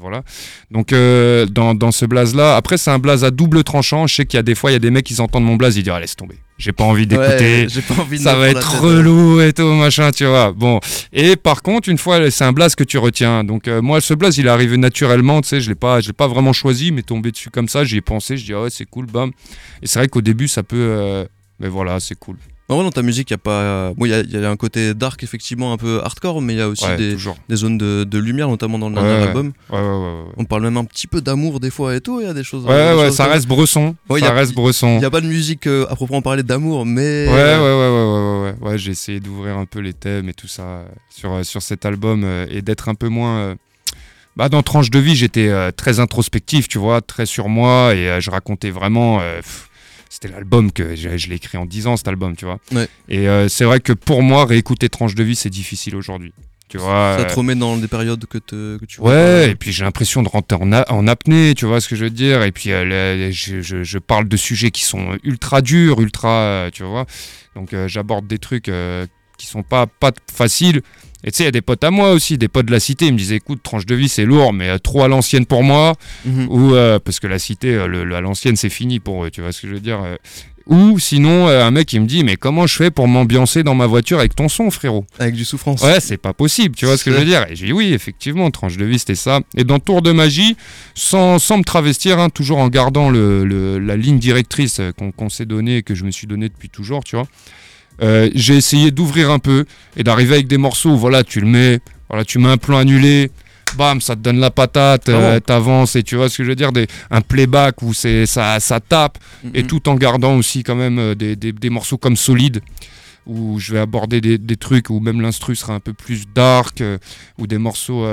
Voilà. 0.00 0.22
Donc, 0.70 0.92
euh, 0.92 1.46
dans, 1.46 1.74
dans, 1.74 1.92
ce 1.92 2.04
blaze-là, 2.06 2.56
après, 2.56 2.78
c'est 2.78 2.90
un 2.90 2.98
blaze 2.98 3.22
à 3.22 3.30
double 3.30 3.64
tranchant. 3.64 4.06
Je 4.06 4.14
sais 4.14 4.26
qu'il 4.26 4.38
y 4.38 4.40
a 4.40 4.42
des 4.42 4.54
fois, 4.54 4.70
il 4.70 4.74
y 4.74 4.76
a 4.76 4.80
des 4.80 4.90
mecs 4.90 5.04
qui 5.04 5.20
entendent 5.20 5.44
mon 5.44 5.56
blaze, 5.56 5.76
ils 5.76 5.82
disent, 5.82 5.92
ah, 5.94 6.00
laisse 6.00 6.16
tomber. 6.16 6.36
J'ai 6.58 6.72
pas 6.72 6.84
envie 6.84 7.06
d'écouter. 7.06 7.68
ça 8.18 8.34
va 8.34 8.48
être 8.48 8.80
relou 8.80 9.40
et 9.40 9.52
tout, 9.52 9.66
machin, 9.74 10.10
tu 10.10 10.24
vois. 10.24 10.52
Bon. 10.52 10.80
Et 11.12 11.36
par 11.36 11.62
contre, 11.62 11.88
une 11.88 11.98
fois, 11.98 12.30
c'est 12.30 12.44
un 12.44 12.52
blaze 12.52 12.74
que 12.74 12.84
tu 12.84 12.96
retiens. 12.96 13.44
Donc, 13.44 13.68
euh, 13.68 13.82
moi, 13.82 14.00
ce 14.00 14.14
blaze, 14.14 14.38
il 14.38 14.46
est 14.46 14.50
arrivé 14.50 14.76
naturellement, 14.78 15.42
tu 15.42 15.48
sais, 15.48 15.60
je 15.60 15.68
l'ai 15.68 15.74
pas, 15.74 16.00
je 16.00 16.08
l'ai 16.08 16.12
pas 16.14 16.28
vraiment 16.28 16.54
choisi, 16.54 16.92
mais 16.92 17.02
tombé 17.02 17.30
dessus 17.30 17.50
comme 17.50 17.68
ça, 17.68 17.84
j'y 17.84 17.98
ai 17.98 18.00
pensé, 18.00 18.38
je 18.38 18.44
dis, 18.44 18.54
ah 18.54 18.62
ouais, 18.62 18.70
c'est 18.70 18.86
cool, 18.86 19.06
bam. 19.06 19.32
Et 19.82 19.86
c'est 19.86 19.98
vrai 19.98 20.08
qu'au 20.08 20.22
début, 20.22 20.48
ça 20.48 20.62
peut. 20.62 20.76
Euh, 20.78 21.26
mais 21.60 21.68
voilà, 21.68 22.00
c'est 22.00 22.18
cool. 22.18 22.36
En 22.68 22.74
vrai, 22.74 22.84
dans 22.84 22.90
ta 22.90 23.02
musique, 23.02 23.30
il 23.30 23.34
y 23.34 23.34
a 23.34 23.38
pas. 23.38 23.92
Bon, 23.94 24.06
il 24.06 24.10
y, 24.10 24.36
a 24.44 24.50
un 24.50 24.56
côté 24.56 24.92
dark, 24.92 25.22
effectivement, 25.22 25.72
un 25.72 25.76
peu 25.76 26.00
hardcore, 26.02 26.42
mais 26.42 26.54
il 26.54 26.58
y 26.58 26.62
a 26.62 26.68
aussi 26.68 26.84
des, 26.96 27.16
des, 27.48 27.56
zones 27.56 27.78
de, 27.78 28.02
de, 28.02 28.18
lumière, 28.18 28.48
notamment 28.48 28.78
dans 28.78 28.88
le 28.88 28.96
dernier 28.96 29.24
album. 29.24 29.52
On 29.70 30.44
parle 30.44 30.62
même 30.62 30.76
un 30.76 30.84
petit 30.84 31.06
peu 31.06 31.20
d'amour 31.20 31.60
des 31.60 31.70
fois 31.70 31.94
et 31.94 32.00
tout. 32.00 32.20
Il 32.20 32.26
y 32.26 32.30
a 32.30 32.34
des 32.34 32.42
choses. 32.42 32.64
Ouais, 32.64 32.94
ouais, 32.94 33.12
ça 33.12 33.26
reste 33.26 33.46
bresson. 33.46 33.94
ça 34.18 34.32
reste 34.32 34.54
bresson. 34.54 34.94
Il 34.94 34.98
n'y 34.98 35.04
a 35.04 35.10
pas 35.10 35.20
de 35.20 35.28
musique 35.28 35.66
euh, 35.66 35.86
à 35.88 35.94
proprement 35.94 36.22
parler 36.22 36.42
d'amour, 36.42 36.84
mais. 36.84 37.28
Ouais, 37.28 37.32
ouais, 37.32 37.58
ouais, 37.58 37.90
ouais, 37.90 38.54
ouais, 38.60 38.68
ouais. 38.68 38.78
j'ai 38.78 38.90
essayé 38.90 39.20
d'ouvrir 39.20 39.56
un 39.56 39.66
peu 39.66 39.78
les 39.78 39.92
thèmes 39.92 40.28
et 40.28 40.34
tout 40.34 40.48
ça 40.48 40.62
euh, 40.62 40.84
sur, 41.10 41.32
euh, 41.32 41.42
sur 41.44 41.62
cet 41.62 41.86
album 41.86 42.26
et 42.50 42.62
d'être 42.62 42.88
un 42.88 42.94
peu 42.94 43.08
moins. 43.08 43.54
Bah, 44.36 44.48
dans 44.48 44.62
Tranche 44.62 44.90
de 44.90 44.98
vie, 44.98 45.14
j'étais 45.14 45.50
très 45.72 46.00
introspectif, 46.00 46.68
tu 46.68 46.78
vois, 46.78 47.00
très 47.00 47.26
sur 47.26 47.48
moi 47.48 47.94
et 47.94 48.20
je 48.20 48.30
racontais 48.30 48.70
vraiment 48.70 49.20
c'était 50.08 50.28
l'album 50.28 50.72
que 50.72 50.94
je, 50.94 51.28
l'ai 51.28 51.36
écrit 51.36 51.58
en 51.58 51.66
10 51.66 51.86
ans, 51.86 51.96
cet 51.96 52.08
album, 52.08 52.36
tu 52.36 52.44
vois. 52.44 52.58
Et 53.08 53.28
euh, 53.28 53.48
c'est 53.48 53.64
vrai 53.64 53.80
que 53.80 53.92
pour 53.92 54.22
moi, 54.22 54.44
réécouter 54.44 54.88
Tranche 54.88 55.14
de 55.14 55.22
vie, 55.22 55.36
c'est 55.36 55.50
difficile 55.50 55.96
aujourd'hui. 55.96 56.32
Tu 56.68 56.78
vois, 56.78 57.16
ça 57.16 57.24
te 57.24 57.32
euh, 57.32 57.36
remet 57.36 57.54
dans 57.54 57.76
des 57.76 57.86
périodes 57.86 58.26
que, 58.26 58.38
que 58.38 58.84
tu 58.86 59.00
Ouais, 59.00 59.50
et 59.50 59.54
puis 59.54 59.72
j'ai 59.72 59.84
l'impression 59.84 60.24
de 60.24 60.28
rentrer 60.28 60.56
en, 60.60 60.72
en, 60.72 61.06
apnée, 61.06 61.54
tu 61.54 61.64
vois 61.64 61.80
ce 61.80 61.88
que 61.88 61.94
je 61.94 62.04
veux 62.04 62.10
dire. 62.10 62.42
Et 62.42 62.50
puis 62.50 62.72
euh, 62.72 63.30
je, 63.30 63.60
je, 63.60 63.98
parle 63.98 64.26
de 64.26 64.36
sujets 64.36 64.72
qui 64.72 64.82
sont 64.82 65.16
ultra 65.22 65.62
durs, 65.62 66.00
ultra, 66.00 66.68
tu 66.72 66.82
vois. 66.82 67.06
Donc 67.54 67.74
j'aborde 67.86 68.26
des 68.26 68.38
trucs 68.38 68.70
qui 69.38 69.46
sont 69.46 69.62
pas, 69.62 69.86
pas 69.86 70.10
faciles. 70.32 70.82
Et 71.26 71.32
tu 71.32 71.38
sais, 71.38 71.42
il 71.42 71.46
y 71.46 71.48
a 71.48 71.52
des 71.52 71.60
potes 71.60 71.82
à 71.82 71.90
moi 71.90 72.12
aussi, 72.12 72.38
des 72.38 72.46
potes 72.46 72.66
de 72.66 72.72
la 72.72 72.78
cité, 72.78 73.06
ils 73.06 73.12
me 73.12 73.18
disaient 73.18 73.36
écoute, 73.36 73.60
tranche 73.62 73.84
de 73.84 73.96
vie 73.96 74.08
c'est 74.08 74.24
lourd, 74.24 74.52
mais 74.52 74.70
euh, 74.70 74.78
trop 74.78 75.02
à 75.02 75.08
l'ancienne 75.08 75.44
pour 75.44 75.64
moi. 75.64 75.94
Mhm. 76.24 76.46
Ou 76.48 76.74
euh, 76.74 77.00
parce 77.00 77.18
que 77.18 77.26
la 77.26 77.40
cité, 77.40 77.74
euh, 77.74 77.88
le, 77.88 78.14
à 78.14 78.20
l'ancienne 78.20 78.54
c'est 78.54 78.70
fini 78.70 79.00
pour 79.00 79.24
eux, 79.24 79.30
tu 79.30 79.40
vois 79.42 79.50
ce 79.50 79.60
que 79.60 79.68
je 79.68 79.74
veux 79.74 79.80
dire 79.80 79.98
ou 80.68 80.98
sinon, 80.98 81.46
un 81.46 81.70
mec 81.70 81.86
qui 81.86 82.00
me 82.00 82.06
dit, 82.06 82.24
mais 82.24 82.34
comment 82.34 82.66
je 82.66 82.74
fais 82.74 82.90
pour 82.90 83.06
m'ambiancer 83.06 83.62
dans 83.62 83.76
ma 83.76 83.86
voiture 83.86 84.18
avec 84.18 84.34
ton 84.34 84.48
son, 84.48 84.72
frérot? 84.72 85.06
Avec 85.20 85.36
du 85.36 85.44
souffrance. 85.44 85.80
Ouais, 85.80 86.00
c'est 86.00 86.16
pas 86.16 86.32
possible, 86.32 86.74
tu 86.74 86.86
vois 86.86 86.96
ce 86.96 87.04
que 87.04 87.12
je 87.12 87.18
veux 87.18 87.24
dire 87.24 87.46
Et 87.48 87.54
j'ai 87.54 87.66
dit, 87.66 87.72
oui, 87.72 87.92
effectivement, 87.92 88.50
tranche 88.50 88.76
de 88.76 88.84
vie, 88.84 88.98
c'était 88.98 89.14
ça. 89.14 89.42
Et 89.56 89.62
dans 89.62 89.78
Tour 89.78 90.02
de 90.02 90.10
magie, 90.10 90.56
sans, 90.96 91.38
sans 91.38 91.58
me 91.58 91.62
travestir, 91.62 92.18
hein, 92.18 92.30
toujours 92.30 92.58
en 92.58 92.66
gardant 92.66 93.10
le, 93.10 93.78
la 93.78 93.96
ligne 93.96 94.18
directrice 94.18 94.80
qu'on 95.16 95.28
s'est 95.28 95.46
donnée, 95.46 95.84
que 95.84 95.94
je 95.94 96.02
me 96.02 96.10
suis 96.10 96.26
donnée 96.26 96.48
depuis 96.48 96.68
toujours, 96.68 97.04
tu 97.04 97.14
vois. 97.14 97.28
Euh, 98.02 98.30
j'ai 98.34 98.56
essayé 98.56 98.90
d'ouvrir 98.90 99.30
un 99.30 99.38
peu 99.38 99.64
et 99.96 100.02
d'arriver 100.02 100.34
avec 100.34 100.46
des 100.46 100.58
morceaux. 100.58 100.90
Où 100.90 100.98
voilà, 100.98 101.24
tu 101.24 101.40
le 101.40 101.46
mets, 101.46 101.80
voilà, 102.08 102.24
tu 102.24 102.38
mets 102.38 102.48
un 102.48 102.56
plan 102.56 102.78
annulé, 102.78 103.30
bam, 103.76 104.00
ça 104.00 104.14
te 104.14 104.20
donne 104.20 104.38
la 104.38 104.50
patate, 104.50 105.08
euh, 105.08 105.40
t'avances 105.40 105.96
et 105.96 106.02
tu 106.02 106.16
vois 106.16 106.28
ce 106.28 106.38
que 106.38 106.44
je 106.44 106.50
veux 106.50 106.56
dire, 106.56 106.72
des, 106.72 106.86
un 107.10 107.20
playback 107.20 107.82
où 107.82 107.94
c'est 107.94 108.26
ça, 108.26 108.60
ça 108.60 108.80
tape 108.80 109.18
et 109.54 109.64
tout 109.64 109.88
en 109.88 109.94
gardant 109.94 110.36
aussi 110.36 110.62
quand 110.62 110.76
même 110.76 110.98
euh, 110.98 111.14
des, 111.14 111.36
des, 111.36 111.52
des, 111.52 111.70
morceaux 111.70 111.98
comme 111.98 112.16
solides 112.16 112.60
où 113.26 113.58
je 113.58 113.72
vais 113.72 113.80
aborder 113.80 114.20
des, 114.20 114.38
des 114.38 114.56
trucs 114.56 114.88
où 114.88 115.00
même 115.00 115.20
l'instru 115.20 115.56
sera 115.56 115.74
un 115.74 115.80
peu 115.80 115.92
plus 115.92 116.24
dark 116.32 116.82
ou 117.38 117.48
des 117.48 117.58
morceaux 117.58 118.06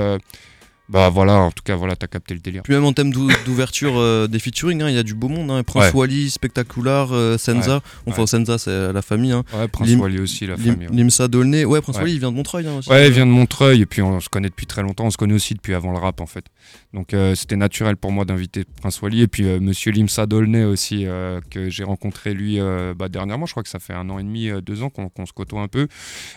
bah 0.90 1.08
voilà, 1.08 1.36
en 1.36 1.50
tout 1.50 1.62
cas, 1.64 1.76
voilà, 1.76 1.96
t'as 1.96 2.08
capté 2.08 2.34
le 2.34 2.40
délire. 2.40 2.62
Puis 2.62 2.74
même 2.74 2.84
en 2.84 2.92
thème 2.92 3.10
d'ouverture 3.46 3.94
euh, 3.96 4.26
des 4.26 4.38
featuring, 4.38 4.82
hein, 4.82 4.90
il 4.90 4.94
y 4.94 4.98
a 4.98 5.02
du 5.02 5.14
beau 5.14 5.28
monde. 5.28 5.50
Hein. 5.50 5.62
Prince 5.62 5.94
Wally, 5.94 6.30
Spectacular, 6.30 7.08
euh, 7.12 7.38
Senza. 7.38 7.80
Enfin, 8.06 8.26
Senza, 8.26 8.58
c'est 8.58 8.92
la 8.92 9.02
famille. 9.02 9.32
Hein. 9.32 9.44
Ouais, 9.54 9.66
Prince 9.66 9.94
Wally 9.94 10.20
aussi, 10.20 10.46
la 10.46 10.56
famille. 10.56 10.88
Limsa 10.92 11.28
Dolné. 11.28 11.64
Ouais, 11.64 11.80
Prince 11.80 11.96
Wally, 11.96 12.14
il 12.14 12.18
vient 12.18 12.30
de 12.30 12.36
Montreuil. 12.36 12.66
Aussi, 12.68 12.90
ouais, 12.90 13.06
il 13.06 13.12
vient 13.14 13.24
de 13.24 13.30
Montreuil. 13.30 13.80
Et 13.80 13.86
puis, 13.86 14.02
on 14.02 14.20
se 14.20 14.28
connaît 14.28 14.50
depuis 14.50 14.66
très 14.66 14.82
longtemps. 14.82 15.06
On 15.06 15.10
se 15.10 15.16
connaît 15.16 15.34
aussi 15.34 15.54
depuis 15.54 15.74
avant 15.74 15.90
le 15.90 15.98
rap, 15.98 16.20
en 16.20 16.26
fait. 16.26 16.44
Donc, 16.92 17.14
euh, 17.14 17.34
c'était 17.34 17.56
naturel 17.56 17.96
pour 17.96 18.12
moi 18.12 18.26
d'inviter 18.26 18.64
Prince 18.80 19.00
Wally. 19.00 19.22
Et 19.22 19.28
puis, 19.28 19.44
Monsieur 19.60 19.90
Limsa 19.90 20.26
Dolné 20.26 20.64
aussi, 20.64 21.06
que 21.50 21.70
j'ai 21.70 21.84
rencontré 21.84 22.34
lui 22.34 22.58
bah, 22.96 23.08
dernièrement. 23.08 23.46
Je 23.46 23.52
crois 23.52 23.62
que 23.62 23.70
ça 23.70 23.78
fait 23.78 23.94
un 23.94 24.10
an 24.10 24.18
et 24.18 24.22
demi, 24.22 24.50
deux 24.62 24.82
ans 24.82 24.90
qu'on 24.90 25.26
se 25.26 25.32
côtoie 25.32 25.62
un 25.62 25.68
peu. 25.68 25.88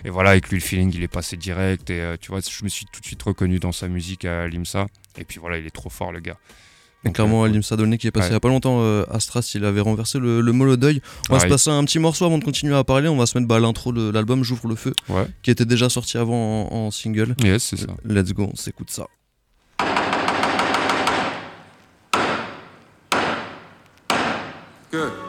Et 0.05 0.09
voilà, 0.09 0.29
avec 0.29 0.47
lui, 0.47 0.57
le 0.57 0.63
feeling, 0.63 0.91
il 0.95 1.03
est 1.03 1.09
passé 1.09 1.35
direct. 1.35 1.89
Et 1.89 2.15
tu 2.21 2.31
vois, 2.31 2.39
je 2.39 2.63
me 2.63 2.69
suis 2.69 2.85
tout 2.85 3.01
de 3.01 3.05
suite 3.05 3.21
reconnu 3.23 3.59
dans 3.59 3.73
sa 3.73 3.89
musique 3.89 4.23
à 4.23 4.36
Limsa. 4.45 4.85
Et 5.17 5.23
puis 5.23 5.39
voilà, 5.39 5.57
il 5.57 5.65
est 5.65 5.71
trop 5.71 5.89
fort 5.89 6.11
le 6.11 6.19
gars. 6.19 6.37
Donc, 7.03 7.15
clairement, 7.15 7.45
euh, 7.45 7.47
Limsa 7.47 7.75
Dolné 7.75 7.97
qui 7.97 8.07
est 8.07 8.11
passé 8.11 8.29
il 8.29 8.33
y 8.33 8.35
a 8.35 8.39
pas 8.39 8.49
longtemps 8.49 8.79
euh, 8.81 9.05
à 9.09 9.19
Stras, 9.19 9.51
il 9.55 9.63
avait 9.65 9.81
renversé 9.81 10.19
le, 10.19 10.41
le 10.41 10.51
mollo 10.51 10.77
d'œil. 10.77 11.01
On 11.29 11.33
va 11.33 11.39
se 11.39 11.47
passer 11.47 11.69
un 11.69 11.83
petit 11.85 11.99
morceau 11.99 12.25
avant 12.25 12.37
de 12.37 12.43
continuer 12.43 12.75
à 12.75 12.83
parler. 12.83 13.07
On 13.07 13.17
va 13.17 13.25
se 13.25 13.37
mettre 13.37 13.47
bah, 13.47 13.59
l'intro 13.59 13.91
de 13.91 14.11
l'album 14.11 14.43
J'ouvre 14.43 14.67
le 14.67 14.75
feu, 14.75 14.93
qui 15.41 15.51
était 15.51 15.65
déjà 15.65 15.89
sorti 15.89 16.17
avant 16.17 16.71
en, 16.71 16.91
single. 16.91 17.35
Yes, 17.43 17.63
c'est 17.63 17.77
ça. 17.77 17.87
Let's 18.03 18.33
go, 18.33 18.49
on 18.51 18.55
s'écoute 18.55 18.89
ça. 18.89 19.07
Good. 24.91 25.26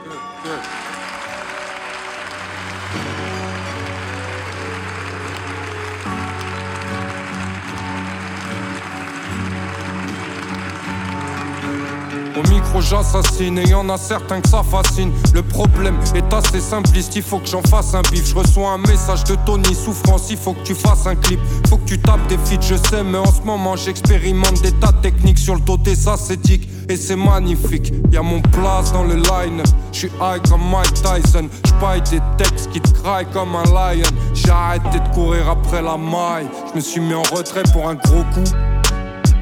J'assassine 12.80 13.58
et 13.58 13.68
y 13.68 13.74
en 13.74 13.88
a 13.88 13.98
certains 13.98 14.40
que 14.40 14.48
ça 14.48 14.62
fascine. 14.62 15.10
Le 15.34 15.42
problème 15.42 15.98
est 16.14 16.32
assez 16.32 16.60
simpliste, 16.60 17.16
il 17.16 17.22
faut 17.22 17.38
que 17.38 17.48
j'en 17.48 17.60
fasse 17.62 17.92
un 17.94 18.02
bif. 18.02 18.28
Je 18.28 18.34
reçois 18.34 18.70
un 18.70 18.78
message 18.78 19.24
de 19.24 19.34
Tony 19.44 19.74
Souffrance, 19.74 20.28
il 20.30 20.36
faut 20.36 20.52
que 20.52 20.62
tu 20.62 20.74
fasses 20.74 21.06
un 21.06 21.16
clip. 21.16 21.40
Faut 21.68 21.76
que 21.76 21.88
tu 21.88 21.98
tapes 21.98 22.26
des 22.28 22.38
feats, 22.38 22.62
je 22.62 22.76
sais 22.76 23.02
mais 23.02 23.18
en 23.18 23.32
ce 23.32 23.42
moment 23.42 23.76
j'expérimente 23.76 24.62
des 24.62 24.72
tas 24.72 24.92
de 24.92 25.00
techniques 25.00 25.38
Sur 25.38 25.56
le 25.56 25.60
ça 25.94 26.16
c'est 26.16 26.40
dick 26.40 26.68
et 26.88 26.96
c'est 26.96 27.16
magnifique. 27.16 27.92
Y'a 28.12 28.22
mon 28.22 28.40
place 28.40 28.92
dans 28.92 29.04
le 29.04 29.16
line, 29.16 29.62
je 29.92 29.98
suis 29.98 30.10
high 30.20 30.40
comme 30.48 30.62
Mike 30.70 30.94
Tyson. 30.94 31.48
J'paille 31.66 32.02
des 32.02 32.20
textes 32.38 32.70
qui 32.70 32.80
te 32.80 32.90
craillent 33.00 33.30
comme 33.32 33.54
un 33.56 33.64
lion. 33.64 34.08
J'ai 34.34 34.50
arrêté 34.50 34.98
de 34.98 35.14
courir 35.14 35.50
après 35.50 35.82
la 35.82 35.96
maille. 35.96 36.48
Je 36.70 36.76
me 36.76 36.80
suis 36.80 37.00
mis 37.00 37.14
en 37.14 37.22
retrait 37.22 37.64
pour 37.72 37.88
un 37.88 37.94
gros 37.94 38.22
coup. 38.34 38.50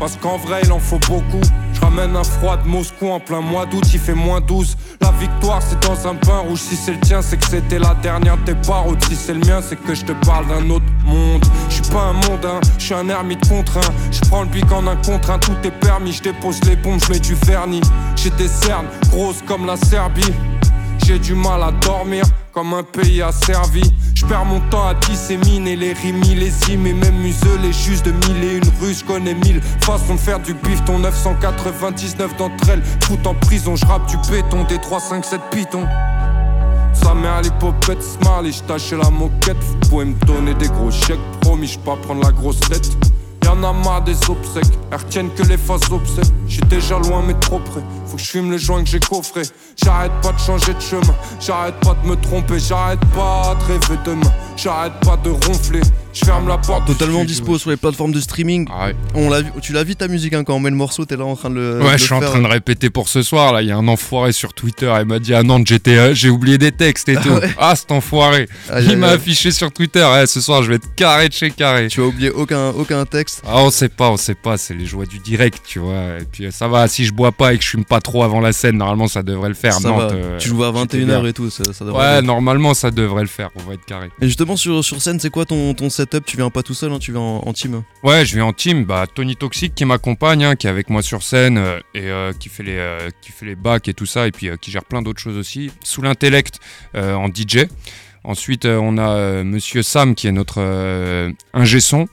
Parce 0.01 0.17
qu'en 0.17 0.39
vrai, 0.39 0.61
il 0.65 0.73
en 0.73 0.79
faut 0.79 0.99
beaucoup. 1.09 1.41
Ramène 1.97 2.17
un 2.17 2.25
froid 2.25 2.59
de 2.59 2.69
Moscou 2.69 3.09
en 3.09 3.21
plein 3.21 3.41
mois 3.41 3.65
d'août, 3.65 3.83
il 3.91 3.99
fait 3.99 4.15
moins 4.15 4.43
12. 4.43 4.77
La 5.01 5.13
victoire, 5.13 5.63
c'est 5.63 5.81
dans 5.81 6.07
un 6.07 6.15
pain 6.15 6.41
rouge. 6.41 6.59
Si 6.59 6.77
c'est 6.77 6.93
le 6.93 7.01
tien, 7.01 7.23
c'est 7.23 7.39
que 7.39 7.47
c'était 7.47 7.79
la 7.79 7.95
dernière 7.95 8.37
de 8.37 8.53
tes 8.53 8.55
paroles. 8.55 8.99
Si 9.09 9.17
c'est 9.17 9.33
le 9.33 9.41
mien, 9.41 9.61
c'est 9.67 9.77
que 9.77 9.95
je 9.95 10.05
te 10.05 10.13
parle 10.27 10.47
d'un 10.47 10.69
autre 10.69 10.85
monde. 11.07 11.43
Je 11.71 11.77
suis 11.77 11.91
pas 11.91 12.03
un 12.03 12.13
mondain, 12.13 12.61
je 12.79 12.85
suis 12.85 12.95
un 12.95 13.09
ermite 13.09 13.49
contraint. 13.49 13.81
Je 14.11 14.21
prends 14.29 14.43
le 14.43 14.49
pic 14.49 14.71
en 14.73 14.87
un 14.87 14.97
contraint, 14.97 15.39
tout 15.39 15.57
est 15.65 15.71
permis. 15.71 16.13
Je 16.13 16.23
dépose 16.23 16.63
les 16.65 16.77
bombes, 16.77 17.01
je 17.03 17.13
mets 17.15 17.19
du 17.19 17.35
vernis. 17.47 17.81
J'ai 18.15 18.31
des 18.31 18.49
cernes 18.49 18.89
grosses 19.09 19.43
comme 19.47 19.65
la 19.65 19.79
Serbie. 19.79 20.35
J'ai 21.07 21.19
du 21.19 21.35
mal 21.35 21.63
à 21.63 21.73
dormir 21.73 22.25
comme 22.53 22.75
un 22.75 22.83
pays 22.83 23.23
asservi. 23.23 23.83
Je 24.17 24.25
perds 24.25 24.47
mon 24.47 24.61
temps 24.71 24.89
à 24.89 24.95
disséminer 24.95 25.77
les 25.77 25.93
rimes 25.93 26.21
millésimes 26.21 26.87
et 26.87 26.95
même 26.95 27.17
museler 27.17 27.71
juste 27.71 28.07
de 28.07 28.13
mille 28.13 28.45
et 28.45 28.57
une 28.57 28.71
rue. 28.81 28.95
Je 28.95 29.05
connais 29.05 29.35
mille 29.35 29.61
façons 29.81 30.15
de 30.15 30.21
faire 30.21 30.41
du 30.41 30.55
bif. 30.55 30.83
Ton 30.87 31.01
999 31.01 32.37
d'entre 32.39 32.71
elles, 32.71 32.83
tout 33.01 33.19
en 33.29 33.35
prison. 33.35 33.77
Je 33.77 33.85
rappe 33.85 34.07
du 34.09 34.17
béton 34.31 34.65
des 34.65 34.79
357 34.79 35.41
pitons. 35.51 35.87
Sa 36.95 37.13
mère 37.13 37.43
l'hypopète 37.43 38.03
Smiley, 38.03 38.53
j'tâchais 38.53 38.97
la 38.97 39.11
moquette. 39.11 39.59
Vous 39.61 39.91
pouvez 39.91 40.07
me 40.07 40.15
donner 40.25 40.55
des 40.55 40.69
gros 40.69 40.91
chèques, 40.91 41.21
promis, 41.43 41.67
j'pas 41.67 41.97
prendre 41.97 42.25
la 42.25 42.33
grosse 42.33 42.61
tête. 42.61 42.97
Y'en 43.47 43.63
a 43.63 43.73
marre 43.73 44.03
des 44.03 44.17
obsèques, 44.29 44.77
elles 44.91 44.99
retiennent 44.99 45.33
que 45.33 45.45
les 45.45 45.57
faces 45.57 45.89
obsèques. 45.93 46.35
J'suis 46.49 46.63
déjà 46.63 46.99
loin 46.99 47.23
mais 47.25 47.35
trop 47.35 47.61
près, 47.61 47.81
faut 48.07 48.17
que 48.17 48.23
je 48.23 48.29
fume 48.29 48.51
le 48.51 48.59
joint 48.59 48.83
que 48.83 48.91
j'ai 48.91 48.99
coffré. 48.99 49.43
J'arrête 49.81 50.11
pas 50.21 50.33
de 50.33 50.39
changer 50.41 50.75
de 50.75 50.81
chemin, 50.81 51.15
j'arrête 51.39 51.77
pas 51.77 51.95
de 51.95 52.09
me 52.09 52.17
tromper, 52.17 52.59
j'arrête 52.59 52.99
pas 53.15 53.55
de 53.55 53.65
rêver 53.73 54.01
demain, 54.05 54.33
j'arrête 54.57 54.95
pas 54.99 55.17
de 55.19 55.31
ronfler. 55.31 55.81
Je 56.19 56.25
ferme 56.25 56.49
la 56.49 56.57
porte. 56.57 56.87
Totalement 56.87 57.25
dispo 57.25 57.59
sur 57.59 57.69
les 57.69 57.77
plateformes 57.77 58.13
de 58.13 58.21
streaming. 58.21 58.67
Ah 58.73 58.87
ouais. 58.87 58.97
On 59.15 59.29
l'a 59.29 59.43
vu, 59.43 59.51
tu 59.61 59.75
l'as 59.75 59.85
vu 59.85 59.97
ta 59.97 60.09
musique 60.09 60.33
hein, 60.33 60.45
quand 60.45 60.55
on 60.55 60.61
met 60.61 60.71
le 60.71 60.77
morceau, 60.77 61.05
t'es 61.05 61.15
là 61.15 61.27
en 61.27 61.37
train 61.37 61.51
de 61.51 61.57
le. 61.57 61.83
Ouais, 61.83 61.99
je 61.99 62.05
suis 62.05 62.15
en 62.15 62.21
train 62.21 62.41
de 62.41 62.47
répéter 62.47 62.89
pour 62.89 63.11
ce 63.11 63.23
soir. 63.23 63.53
Là, 63.53 63.61
il 63.61 63.69
y 63.69 63.71
a 63.71 63.77
un 63.77 63.87
enfoiré 63.87 64.33
sur 64.33 64.55
Twitter. 64.55 64.91
Il 65.01 65.07
m'a 65.07 65.19
dit 65.19 65.35
Ah 65.35 65.43
non, 65.43 65.61
j'étais, 65.63 66.15
j'ai 66.15 66.31
oublié 66.31 66.57
des 66.57 66.73
textes 66.73 67.11
et 67.11 67.17
tout. 67.17 67.29
ouais 67.29 67.55
Ah, 67.59 67.77
cet 67.77 67.93
enfoiré. 67.93 68.49
Aïe, 68.71 68.87
Il 68.93 68.97
m'a 68.97 69.09
affiché 69.09 69.51
sur 69.51 69.71
Twitter. 69.71 70.09
Eh, 70.23 70.27
ce 70.27 70.41
soir, 70.41 70.63
je 70.63 70.71
vais 70.71 70.77
être 70.77 70.95
carré 70.95 71.29
de 71.29 71.35
chez 71.35 71.51
carré. 71.51 71.89
Tu 71.89 72.01
as 72.01 72.05
oublié 72.07 72.31
aucun, 72.31 72.71
aucun 72.71 73.05
texte. 73.05 73.43
Ah, 73.47 73.59
on 73.59 73.71
sait 73.71 73.91
pas, 73.91 74.09
on 74.11 74.17
sait 74.17 74.35
pas. 74.35 74.57
C'est 74.57 74.73
les 74.75 74.87
joies 74.87 75.05
du 75.05 75.19
direct, 75.19 75.61
tu 75.67 75.81
vois. 75.81 76.19
Et 76.21 76.25
puis 76.31 76.47
euh, 76.47 76.51
ça 76.51 76.67
va. 76.67 76.89
Si 76.89 77.05
je 77.05 77.13
bois 77.13 77.33
pas 77.33 77.53
et 77.53 77.59
que 77.59 77.65
je 77.65 77.69
fume 77.69 77.85
pas 77.85 78.01
trop 78.01 78.23
avant 78.23 78.41
la 78.41 78.53
scène, 78.55 78.79
normalement, 78.79 79.07
ça 79.09 79.23
devrait 79.23 79.51
le 79.51 79.55
faire. 79.55 79.75
Ça 79.75 79.91
Nantes, 79.91 80.13
euh, 80.13 80.39
tu 80.39 80.49
joues 80.49 80.65
à 80.65 80.73
j'étais 80.75 80.99
21h 81.01 81.05
bien. 81.05 81.25
et 81.27 81.33
tout, 81.35 81.51
ça, 81.51 81.65
ça 81.75 81.85
devrait 81.85 82.17
Ouais, 82.17 82.23
normalement, 82.23 82.73
ça 82.73 82.91
devrait 82.91 83.23
le 83.23 83.29
faire. 83.29 83.51
On 83.57 83.69
va 83.69 83.75
être 83.75 83.85
carré. 83.85 84.09
Et 84.23 84.27
justement, 84.27 84.57
sur, 84.57 84.83
sur 84.83 85.03
scène, 85.03 85.21
c'est 85.21 85.29
quoi 85.31 85.45
ton, 85.45 85.75
ton 85.75 85.91
setup 86.07 86.25
Tu 86.25 86.37
viens 86.37 86.51
pas 86.51 86.63
tout 86.63 86.75
seul, 86.75 86.93
hein, 86.93 86.99
tu 86.99 87.13
viens 87.13 87.21
en, 87.21 87.43
en 87.47 87.53
team 87.53 87.83
Ouais, 88.03 88.25
je 88.25 88.35
vais 88.35 88.41
en 88.43 88.53
team. 88.53 88.85
Bah, 88.85 89.07
Tony 89.13 89.37
Toxic 89.37 89.75
qui 89.75 89.85
m'accompagne, 89.85 90.45
hein, 90.45 90.57
qui 90.57 90.67
est 90.67 90.71
avec 90.71 90.91
moi 90.91 91.03
sur 91.03 91.23
scène 91.23 91.59
euh, 91.59 91.79
et 91.95 92.11
euh, 92.11 92.33
qui, 92.33 92.49
fait 92.49 92.63
les, 92.63 92.77
euh, 92.77 93.11
qui 93.21 93.33
fait 93.33 93.47
les 93.47 93.57
bacs 93.57 93.89
et 93.89 93.95
tout 93.95 94.07
ça, 94.07 94.27
et 94.27 94.31
puis 94.33 94.49
qui 94.61 94.71
gère 94.71 94.85
plein 94.85 95.03
d'autres 95.03 95.21
choses 95.21 95.37
aussi. 95.37 95.71
Sous 95.83 96.03
l'intellect 96.03 96.59
en 96.95 97.29
DJ. 97.29 97.67
Ensuite, 98.25 98.67
on 98.67 98.99
a 98.99 99.45
Monsieur 99.45 99.83
Sam 99.83 100.15
qui 100.17 100.27
est 100.27 100.33
notre 100.33 100.61
ingé 101.53 101.81
son, 101.81 102.07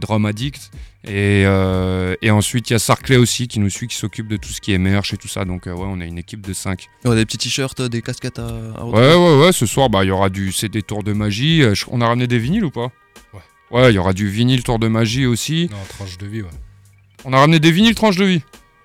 drum 0.00 0.26
addict. 0.26 0.70
Et, 1.04 1.44
euh, 1.46 2.16
et 2.22 2.30
ensuite, 2.30 2.68
il 2.70 2.72
y 2.72 2.76
a 2.76 2.78
Sarclay 2.78 3.16
aussi 3.16 3.46
qui 3.46 3.60
nous 3.60 3.70
suit, 3.70 3.86
qui 3.86 3.96
s'occupe 3.96 4.26
de 4.28 4.36
tout 4.36 4.48
ce 4.50 4.60
qui 4.60 4.72
est 4.72 4.78
merch 4.78 5.14
et 5.14 5.16
tout 5.16 5.28
ça. 5.28 5.44
Donc, 5.44 5.66
euh, 5.66 5.72
ouais, 5.72 5.86
on 5.86 6.00
a 6.00 6.04
une 6.04 6.18
équipe 6.18 6.40
de 6.46 6.52
5. 6.52 6.86
Ouais, 7.04 7.14
Des 7.14 7.24
petits 7.24 7.38
t-shirts, 7.38 7.80
des 7.80 8.02
casquettes 8.02 8.38
à, 8.38 8.48
à 8.76 8.84
Ouais, 8.84 9.14
ouais, 9.14 9.40
ouais, 9.46 9.52
ce 9.52 9.64
soir, 9.64 9.90
bah, 9.90 10.04
il 10.04 10.08
y 10.08 10.10
aura 10.10 10.28
du 10.28 10.52
CD 10.52 10.82
Tour 10.82 11.02
de 11.04 11.12
Magie. 11.12 11.62
On 11.90 12.00
a 12.00 12.06
ramené 12.06 12.26
des 12.26 12.38
vinyles 12.38 12.64
ou 12.64 12.70
pas? 12.70 12.90
Ouais. 13.70 13.90
Il 13.92 13.94
y 13.94 13.98
aura 13.98 14.12
du 14.12 14.28
vinyle 14.28 14.62
Tour 14.62 14.78
de 14.78 14.88
Magie 14.88 15.26
aussi. 15.26 15.68
Non, 15.70 15.76
tranche 15.88 16.18
de 16.18 16.26
vie, 16.26 16.42
ouais. 16.42 16.48
On 17.24 17.32
a 17.32 17.38
ramené 17.38 17.58
des 17.60 17.70
vinyles 17.72 17.94
tranche 17.94 18.16
de 18.16 18.24
vie. 18.24 18.42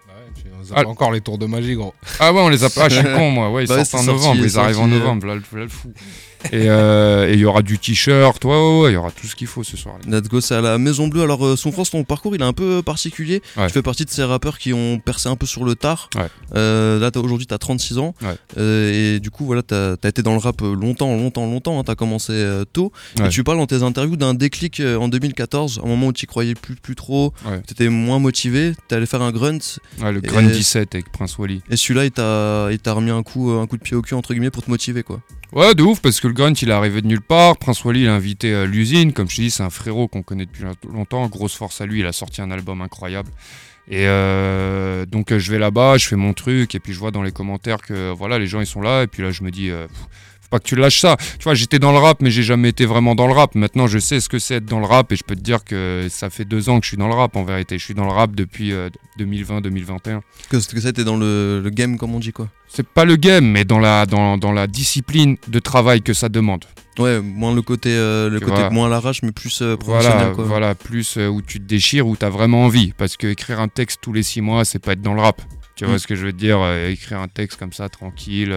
Bah 0.08 0.14
ouais, 0.18 0.32
tu- 0.42 0.48
on 0.60 0.64
zappe 0.64 0.80
Ah. 0.86 0.88
encore 0.90 1.12
les 1.12 1.22
tours 1.22 1.38
de 1.38 1.46
magie, 1.46 1.76
gros. 1.76 1.94
Ah 2.20 2.34
ouais, 2.34 2.42
on 2.42 2.50
les 2.50 2.64
a 2.64 2.70
pas. 2.70 2.86
Ah, 2.86 2.90
je 2.90 2.96
suis 2.96 3.04
con, 3.16 3.30
moi. 3.32 3.52
Ouais, 3.52 3.64
ils 3.64 3.68
Bah 3.68 3.76
ouais, 3.78 3.86
sortent 3.86 4.04
en 4.04 4.06
sorti, 4.06 4.22
novembre. 4.28 4.44
Ils 4.46 4.60
arrivent 4.60 4.78
en 4.78 4.82
sorti, 4.82 4.96
euh. 4.96 5.00
novembre. 5.00 5.28
Là, 5.28 5.36
là, 5.36 5.42
le 5.54 5.68
fou. 5.68 5.94
Et 6.52 6.70
euh, 6.70 7.30
et 7.30 7.34
il 7.34 7.40
y 7.40 7.46
aura 7.46 7.62
du 7.62 7.80
t-shirt. 7.80 8.44
Ouais, 8.44 8.92
il 8.92 8.94
y 8.94 8.98
aura 8.98 9.12
tout 9.12 9.28
ce 9.28 9.36
qu'il 9.36 9.48
faut 9.48 9.64
ce 9.64 9.78
soir. 9.78 9.96
Let's 10.08 10.28
go, 10.28 10.42
c'est 10.42 10.56
à 10.56 10.62
la 10.62 10.78
Maison 10.78 11.08
Bleue. 11.08 11.22
Alors, 11.24 11.46
euh, 11.46 11.56
son 11.56 11.72
France, 11.72 11.92
ton 11.92 12.04
parcours, 12.04 12.36
il 12.36 12.42
est 12.42 12.46
un 12.46 12.54
peu 12.54 12.82
particulier. 12.84 13.42
Tu 13.68 13.70
fais 13.70 13.82
partie 13.82 14.06
de 14.06 14.10
ces 14.10 14.24
rappeurs 14.24 14.58
qui 14.58 14.74
ont 14.74 15.00
percé 15.00 15.30
un 15.30 15.36
peu 15.36 15.46
sur 15.46 15.64
le 15.66 15.76
tard. 15.76 16.10
Euh, 16.56 17.00
là, 17.00 17.12
aujourd'hui, 17.16 17.48
t'as 17.48 17.58
36 17.58 17.98
ans. 17.98 18.14
Et 18.58 19.20
du 19.22 19.30
coup, 19.32 19.46
voilà, 19.46 19.62
t'as 19.64 19.94
as 20.04 20.08
été 20.08 20.22
dans 20.22 20.34
le 20.34 20.40
rap 20.40 20.62
longtemps, 20.62 21.16
longtemps, 21.16 21.46
longtemps. 21.46 21.80
hein. 21.80 21.84
T'as 21.86 21.96
commencé 21.96 22.34
euh, 22.34 22.66
tôt. 22.66 22.92
Et 23.24 23.30
tu 23.30 23.44
parles 23.44 23.58
dans 23.58 23.68
tes 23.68 23.84
interviews 23.84 24.16
d'un 24.18 24.34
déclic 24.34 24.82
en 24.82 25.08
2014, 25.08 25.82
un 25.84 25.88
moment 25.88 26.08
où 26.08 26.14
tu 26.14 26.26
croyais 26.28 26.56
plus, 26.56 26.76
plus 26.76 26.96
trop, 26.96 27.34
Ouais. 27.46 27.62
t'étais 27.62 27.90
moins 27.90 28.20
motivé, 28.20 28.74
t'es 28.88 28.96
allé 28.96 29.06
faire 29.06 29.22
un 29.22 29.32
grunt. 29.32 29.58
Ouais, 30.02 30.12
le 30.12 30.22
Grand 30.22 30.42
17 30.42 30.96
avec 30.96 31.12
Prince 31.12 31.38
Wally. 31.38 31.62
Et 31.70 31.76
celui-là, 31.78 32.06
il 32.06 32.12
t'a 32.80 32.94
remis 32.94 33.12
un 33.12 33.24
coup, 33.24 33.52
un 33.52 33.68
coup 33.68 33.78
de 33.78 33.84
pied 33.84 33.96
au 33.96 34.02
cul, 34.02 34.14
entre 34.16 34.34
guillemets, 34.34 34.50
pour 34.52 34.64
te 34.64 34.70
motiver, 34.70 35.04
quoi. 35.04 35.20
Ouais, 35.54 35.76
de 35.76 35.84
ouf, 35.84 36.02
parce 36.02 36.20
que 36.20 36.28
le 36.28 36.34
Grunt, 36.34 36.54
il 36.54 36.70
est 36.70 36.74
arrivé 36.74 37.04
de 37.04 37.08
nulle 37.08 37.22
part. 37.22 37.58
Prince 37.58 37.86
Wally, 37.86 38.02
il 38.02 38.08
a 38.08 38.16
invité 38.16 38.52
euh, 38.52 38.66
l'usine. 38.66 39.14
Comme 39.14 39.30
je 39.30 39.36
te 39.36 39.42
dis, 39.42 39.52
c'est 39.52 39.62
un 39.62 39.70
frérot 39.70 40.08
qu'on 40.08 40.24
connaît 40.24 40.48
depuis 40.48 40.64
longtemps. 40.92 41.28
Grosse 41.28 41.56
force 41.56 41.80
à 41.80 41.86
lui. 41.86 42.00
Il 42.00 42.08
a 42.08 42.12
sorti 42.12 42.42
un 42.42 42.50
album 42.50 42.82
incroyable. 42.82 43.30
Et 43.88 44.08
euh, 44.08 45.06
donc, 45.06 45.32
euh, 45.32 45.38
je 45.38 45.52
vais 45.52 45.60
là-bas, 45.60 45.98
je 45.98 46.08
fais 46.08 46.16
mon 46.16 46.34
truc. 46.34 46.74
Et 46.74 46.80
puis, 46.80 46.92
je 46.92 46.98
vois 46.98 47.12
dans 47.12 47.22
les 47.22 47.32
commentaires 47.32 47.84
que 47.84 48.12
voilà, 48.12 48.40
les 48.40 48.48
gens, 48.48 48.62
ils 48.62 48.66
sont 48.66 48.82
là. 48.82 49.04
Et 49.04 49.08
puis 49.08 49.22
là, 49.22 49.30
je 49.30 49.44
me 49.44 49.52
dis, 49.52 49.70
pas 50.54 50.60
que 50.60 50.66
tu 50.68 50.76
lâches 50.76 51.00
ça. 51.00 51.18
Tu 51.40 51.44
vois, 51.44 51.56
j'étais 51.56 51.80
dans 51.80 51.92
le 51.92 51.98
rap, 51.98 52.22
mais 52.22 52.30
j'ai 52.32 52.44
jamais 52.44 52.70
été 52.70 52.86
vraiment 52.86 53.16
dans 53.16 53.28
le 53.28 53.34
rap. 53.34 53.56
Maintenant, 53.56 53.88
je 53.88 53.98
sais 54.00 54.20
ce 54.20 54.30
que 54.30 54.38
c'est 54.40 54.56
être 54.56 54.66
dans 54.66 54.80
le 54.80 54.86
rap. 54.86 55.12
Et 55.12 55.16
je 55.16 55.24
peux 55.24 55.36
te 55.36 55.42
dire 55.42 55.64
que 55.64 56.08
ça 56.10 56.30
fait 56.30 56.46
deux 56.46 56.70
ans 56.70 56.80
que 56.80 56.86
je 56.86 56.90
suis 56.90 56.98
dans 56.98 57.08
le 57.08 57.14
rap, 57.16 57.36
en 57.36 57.44
vérité. 57.44 57.78
Je 57.80 57.84
suis 57.84 57.94
dans 57.96 58.06
le 58.06 58.12
rap 58.12 58.36
depuis 58.36 58.72
euh, 58.72 58.90
2020-2021. 59.20 60.22
Que, 60.50 60.58
que 60.74 60.80
ça, 60.82 60.94
t'es 60.94 61.04
dans 61.04 61.18
le, 61.18 61.60
le 61.64 61.70
game, 61.70 61.98
comme 61.98 62.14
on 62.16 62.20
dit, 62.20 62.32
quoi. 62.32 62.50
C'est 62.68 62.88
pas 62.88 63.06
le 63.06 63.16
game, 63.16 63.46
mais 63.46 63.66
dans 63.66 63.80
la, 63.80 64.06
dans, 64.06 64.38
dans 64.38 64.52
la 64.52 64.68
discipline 64.68 65.38
de 65.48 65.60
travail 65.60 66.02
que 66.02 66.14
ça 66.14 66.30
demande. 66.30 66.66
Ouais, 67.00 67.20
moins 67.22 67.54
le 67.56 67.62
côté, 67.64 67.90
euh, 67.92 68.30
le 68.30 68.40
côté 68.40 68.52
vois. 68.60 68.70
moins 68.70 68.86
à 68.88 68.90
l'arrache, 68.90 69.24
mais 69.24 69.32
plus 69.32 69.62
euh, 69.62 69.76
professionnel, 69.78 70.18
Voilà, 70.20 70.36
quoi. 70.36 70.44
voilà, 70.44 70.76
plus 70.76 71.18
euh, 71.18 71.28
où 71.28 71.42
tu 71.42 71.60
te 71.60 71.66
déchires, 71.66 72.06
où 72.08 72.16
tu 72.16 72.24
as 72.26 72.30
vraiment 72.30 72.66
envie. 72.66 72.94
Parce 72.98 73.18
que 73.18 73.28
écrire 73.28 73.60
un 73.60 73.68
texte 73.68 74.00
tous 74.02 74.14
les 74.14 74.22
six 74.24 74.42
mois, 74.42 74.64
c'est 74.66 74.80
pas 74.80 74.94
être 74.94 75.02
dans 75.02 75.14
le 75.16 75.22
rap. 75.22 75.42
Tu 75.76 75.86
vois 75.86 75.96
Mm. 75.96 76.00
ce 76.00 76.08
que 76.08 76.16
je 76.16 76.26
veux 76.28 76.34
dire 76.34 76.60
euh, 76.62 76.90
Écrire 76.92 77.20
un 77.20 77.28
texte 77.28 77.58
comme 77.60 77.74
ça, 77.74 77.90
tranquille. 77.90 78.56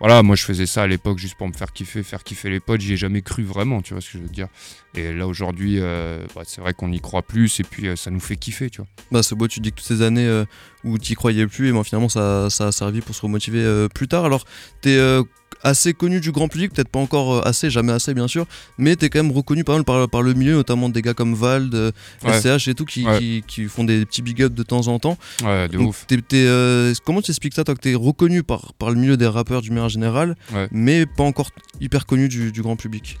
Voilà, 0.00 0.22
moi 0.22 0.36
je 0.36 0.44
faisais 0.44 0.66
ça 0.66 0.82
à 0.82 0.86
l'époque 0.86 1.18
juste 1.18 1.36
pour 1.36 1.48
me 1.48 1.52
faire 1.52 1.72
kiffer, 1.72 2.02
faire 2.02 2.24
kiffer 2.24 2.50
les 2.50 2.60
potes. 2.60 2.80
J'y 2.80 2.94
ai 2.94 2.96
jamais 2.96 3.22
cru 3.22 3.44
vraiment, 3.44 3.80
tu 3.80 3.94
vois 3.94 4.00
ce 4.00 4.12
que 4.12 4.18
je 4.18 4.22
veux 4.22 4.28
dire 4.28 4.48
Et 4.94 5.12
là 5.12 5.26
aujourd'hui, 5.26 5.78
euh, 5.78 6.24
bah, 6.34 6.42
c'est 6.44 6.60
vrai 6.60 6.74
qu'on 6.74 6.92
y 6.92 7.00
croit 7.00 7.22
plus 7.22 7.60
et 7.60 7.62
puis 7.64 7.86
euh, 7.86 7.96
ça 7.96 8.10
nous 8.10 8.20
fait 8.20 8.36
kiffer, 8.36 8.70
tu 8.70 8.78
vois. 8.78 8.88
Bah, 9.12 9.22
c'est 9.22 9.34
beau, 9.34 9.48
tu 9.48 9.60
dis 9.60 9.70
que 9.70 9.76
toutes 9.76 9.86
ces 9.86 10.02
années 10.02 10.26
euh, 10.26 10.44
où 10.84 10.98
tu 10.98 11.14
croyais 11.14 11.46
plus, 11.46 11.68
et 11.68 11.72
moi 11.72 11.84
finalement 11.84 12.08
ça, 12.08 12.48
ça 12.50 12.68
a 12.68 12.72
servi 12.72 13.00
pour 13.00 13.14
se 13.14 13.22
remotiver 13.22 13.60
euh, 13.62 13.88
plus 13.88 14.06
tard. 14.08 14.24
Alors, 14.24 14.44
t'es 14.82 14.96
euh, 14.96 15.22
assez 15.62 15.94
connu 15.94 16.20
du 16.20 16.30
grand 16.30 16.48
public, 16.48 16.72
peut-être 16.74 16.88
pas 16.90 16.98
encore 16.98 17.34
euh, 17.36 17.40
assez, 17.48 17.70
jamais 17.70 17.92
assez 17.92 18.12
bien 18.12 18.28
sûr, 18.28 18.44
mais 18.76 18.96
t'es 18.96 19.08
quand 19.08 19.22
même 19.22 19.32
reconnu 19.32 19.64
pas 19.64 19.72
mal 19.74 19.84
par, 19.84 20.08
par 20.10 20.20
le 20.22 20.34
milieu, 20.34 20.52
notamment 20.54 20.88
des 20.90 21.00
gars 21.00 21.14
comme 21.14 21.34
Vald, 21.34 21.74
Ouais. 22.22 22.40
SCH 22.40 22.68
et 22.68 22.74
tout, 22.74 22.84
qui, 22.84 23.06
Ouais. 23.06 23.18
qui, 23.18 23.44
qui 23.46 23.64
font 23.64 23.84
des 23.84 24.04
petits 24.04 24.20
big 24.22 24.40
ups 24.42 24.54
de 24.54 24.62
temps 24.62 24.88
en 24.88 24.98
temps. 24.98 25.16
Ouais, 25.42 25.68
de 25.68 25.78
Donc, 25.78 25.88
ouf. 25.90 26.06
euh, 26.34 26.92
comment 27.04 27.22
tu 27.22 27.30
expliques 27.30 27.54
ça, 27.54 27.64
toi, 27.64 27.74
que 27.74 27.80
t'es 27.80 27.94
reconnu 27.94 28.42
par, 28.42 28.74
par 28.74 28.90
le 28.90 28.96
milieu 28.96 29.16
des 29.16 29.26
rappeurs 29.26 29.62
du 29.62 29.70
manière 29.70 29.88
générale, 29.88 30.36
Ouais. 30.54 30.68
mais 30.70 31.06
pas 31.06 31.24
encore 31.24 31.50
hyper 31.80 32.04
connu 32.06 32.28
du, 32.28 32.52
du 32.52 32.60
grand 32.62 32.76
public? 32.76 33.18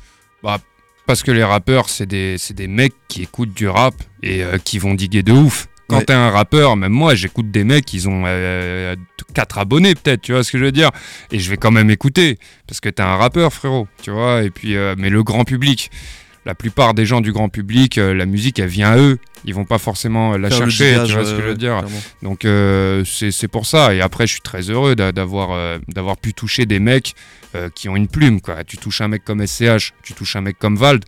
Parce 1.06 1.22
que 1.22 1.30
les 1.30 1.44
rappeurs, 1.44 1.88
c'est 1.90 2.06
des, 2.06 2.36
des 2.54 2.66
mecs 2.66 2.94
qui 3.08 3.22
écoutent 3.22 3.52
du 3.52 3.68
rap 3.68 3.94
et 4.22 4.42
euh, 4.42 4.56
qui 4.58 4.78
vont 4.78 4.94
diguer 4.94 5.22
de 5.22 5.32
ouf. 5.32 5.68
Quand 5.88 5.98
Ouais. 5.98 6.04
t'es 6.04 6.12
un 6.14 6.30
rappeur, 6.30 6.76
même 6.76 6.92
moi, 6.92 7.14
j'écoute 7.14 7.50
des 7.50 7.62
mecs, 7.64 7.92
ils 7.92 8.08
ont 8.08 8.24
4 9.34 9.58
abonnés 9.58 9.94
peut-être, 9.94 10.22
tu 10.22 10.32
vois 10.32 10.42
ce 10.44 10.52
que 10.52 10.58
je 10.58 10.64
veux 10.64 10.72
dire 10.72 10.90
Et 11.30 11.38
je 11.38 11.50
vais 11.50 11.56
quand 11.56 11.70
même 11.70 11.90
écouter, 11.90 12.38
parce 12.66 12.80
que 12.80 12.88
t'es 12.88 13.02
un 13.02 13.16
rappeur, 13.16 13.52
frérot, 13.52 13.86
tu 14.02 14.10
vois 14.10 14.42
Et 14.44 14.50
puis, 14.50 14.76
euh, 14.76 14.94
mais 14.96 15.10
le 15.10 15.22
grand 15.22 15.44
public, 15.44 15.90
la 16.46 16.54
plupart 16.54 16.94
des 16.94 17.06
gens 17.06 17.20
du 17.20 17.32
grand 17.32 17.48
public, 17.48 17.98
euh, 17.98 18.14
la 18.14 18.26
musique, 18.26 18.58
elle 18.58 18.68
vient 18.68 18.92
à 18.92 18.98
eux. 18.98 19.18
Ils 19.46 19.54
vont 19.54 19.64
pas 19.66 19.78
forcément 19.78 20.34
euh, 20.34 20.38
la 20.38 20.48
Faire 20.48 20.58
chercher, 20.70 21.02
tu 21.06 21.12
vois 21.12 21.24
ce 21.24 21.32
que 21.34 21.42
je 21.42 21.46
veux 21.48 21.54
dire 21.54 21.78
clairement. 21.78 22.00
donc 22.22 22.44
euh, 22.44 23.04
c'est 23.04 23.48
pour 23.48 23.66
ça. 23.66 23.94
Et 23.94 24.00
après, 24.00 24.26
je 24.26 24.32
suis 24.32 24.40
très 24.42 24.70
heureux 24.70 24.94
d'a- 24.96 25.12
d'avoir 25.12 25.52
euh, 25.52 25.78
d'avoir 25.88 26.16
pu 26.16 26.32
toucher 26.32 26.64
des 26.66 26.80
mecs 26.80 27.14
euh, 27.54 27.68
qui 27.74 27.88
ont 27.90 27.96
une 27.96 28.08
plume. 28.08 28.40
Quoi. 28.40 28.64
Tu 28.64 28.78
touches 28.78 29.00
un 29.02 29.08
mec 29.08 29.22
comme 29.24 29.46
SCH, 29.46 29.92
tu 30.02 30.14
touches 30.14 30.36
un 30.36 30.40
mec 30.40 30.58
comme 30.58 30.76
Vald. 30.76 31.04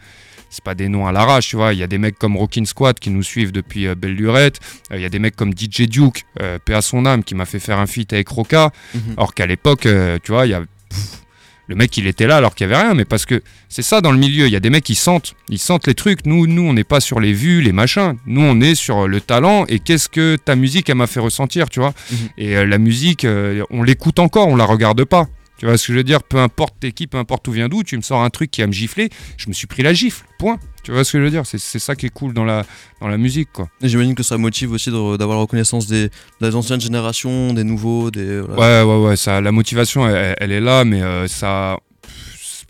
C'est 0.51 0.65
pas 0.65 0.75
des 0.75 0.89
noms 0.89 1.07
à 1.07 1.13
l'arrache, 1.13 1.49
tu 1.49 1.57
vois. 1.57 1.75
Il 1.75 1.79
y 1.79 1.83
a 1.83 1.87
des 1.87 1.99
mecs 1.99 2.19
comme 2.19 2.37
Rockin' 2.37 2.65
Squad 2.67 2.99
qui 2.99 3.11
nous 3.11 3.23
suivent 3.23 3.53
depuis 3.53 3.87
euh, 3.87 3.95
Belle 3.95 4.15
Lurette. 4.15 4.61
Euh, 4.93 4.97
Il 4.97 5.03
y 5.03 5.05
a 5.05 5.09
des 5.09 5.19
mecs 5.19 5.37
comme 5.37 5.53
DJ 5.53 5.83
Duke, 5.83 6.25
euh, 6.41 6.59
paix 6.65 6.75
à 6.75 6.83
son 6.83 7.05
âme, 7.05 7.25
qui 7.25 7.35
m'a 7.35 7.45
fait 7.47 7.59
faire 7.59 7.79
un 7.79 7.87
feat 7.87 8.13
avec 8.13 8.29
Roca. 8.29 8.71
Mhm. 8.95 9.01
Alors 9.17 9.35
qu'à 9.35 9.47
l'époque, 9.47 9.89
tu 10.23 10.33
vois, 10.33 10.47
il 10.47 10.51
y 10.51 10.55
a. 10.55 10.61
pff, 10.61 11.23
le 11.69 11.75
mec, 11.75 11.97
il 11.97 12.07
était 12.07 12.27
là 12.27 12.37
alors 12.37 12.55
qu'il 12.55 12.67
n'y 12.67 12.73
avait 12.73 12.83
rien, 12.85 12.95
mais 12.95 13.05
parce 13.05 13.27
que 13.27 13.43
c'est 13.69 13.83
ça 13.83 14.01
dans 14.01 14.13
le 14.13 14.19
milieu. 14.19 14.47
Il 14.47 14.53
y 14.53 14.57
a 14.57 14.61
des 14.61 14.71
mecs 14.71 14.85
qui 14.85 14.95
sentent, 14.95 15.35
ils 15.49 15.59
sentent 15.59 15.87
les 15.89 15.95
trucs. 15.95 16.25
Nous, 16.25 16.47
nous, 16.47 16.63
on 16.63 16.73
n'est 16.73 16.85
pas 16.85 17.01
sur 17.01 17.19
les 17.19 17.33
vues, 17.33 17.61
les 17.61 17.73
machins. 17.73 18.15
Nous, 18.27 18.41
on 18.41 18.61
est 18.61 18.77
sur 18.77 19.09
le 19.09 19.21
talent 19.21 19.65
et 19.67 19.81
qu'est-ce 19.81 20.09
que 20.09 20.37
ta 20.37 20.55
musique, 20.55 20.89
elle 20.89 20.97
m'a 20.97 21.09
fait 21.09 21.19
ressentir, 21.21 21.69
tu 21.69 21.81
vois. 21.81 21.93
Mhm. 22.11 22.19
Et 22.39 22.57
euh, 22.57 22.67
la 22.67 22.79
musique, 22.79 23.25
euh, 23.25 23.65
on 23.71 23.83
l'écoute 23.83 24.21
encore, 24.21 24.47
on 24.47 24.57
la 24.57 24.65
regarde 24.65 25.05
pas. 25.05 25.27
Tu 25.59 25.67
vois 25.67 25.79
ce 25.79 25.87
que 25.87 25.93
je 25.93 25.99
veux 25.99 26.05
dire? 26.05 26.23
Peu 26.23 26.39
importe 26.39 26.77
t'es 26.81 26.93
qui, 26.93 27.07
peu 27.07 27.19
importe 27.19 27.49
où 27.49 27.53
vient 27.53 27.69
d'où, 27.69 27.83
tu 27.83 27.97
me 27.97 28.03
sors 28.03 28.23
un 28.23 28.31
truc 28.31 28.51
qui 28.51 28.61
va 28.61 28.67
me 28.67 28.73
gifler, 28.73 29.09
je 29.39 29.49
me 29.49 29.55
suis 29.55 29.67
pris 29.67 29.83
la 29.83 29.95
gifle, 29.95 30.25
point. 30.39 30.59
Tu 30.83 30.93
vois 30.93 31.03
ce 31.03 31.13
que 31.13 31.19
je 31.19 31.25
veux 31.25 31.31
dire? 31.31 31.45
C'est 31.47 31.59
ça 31.59 31.97
qui 31.97 32.07
est 32.07 32.11
cool 32.11 32.33
dans 32.33 32.45
la, 32.45 32.65
dans 33.01 33.09
la 33.09 33.17
musique, 33.19 33.49
quoi. 33.53 33.69
J'imagine 33.83 34.15
que 34.15 34.23
ça 34.23 34.39
motive 34.39 34.71
aussi 34.73 34.91
d'avoir 34.91 35.31
la 35.31 35.37
reconnaissance 35.43 35.87
des, 35.87 36.11
des 36.41 36.55
anciennes 36.55 36.81
générations, 36.81 37.53
des 37.55 37.65
nouveaux, 37.65 38.11
des. 38.11 38.41
voilà. 38.41 38.85
Ouais, 38.85 38.93
ouais, 38.93 39.09
ouais, 39.09 39.17
ça, 39.17 39.41
la 39.41 39.51
motivation, 39.51 40.09
elle, 40.09 40.37
elle 40.39 40.53
est 40.53 40.61
là, 40.61 40.85
mais 40.85 41.03
euh, 41.03 41.27
ça, 41.27 41.79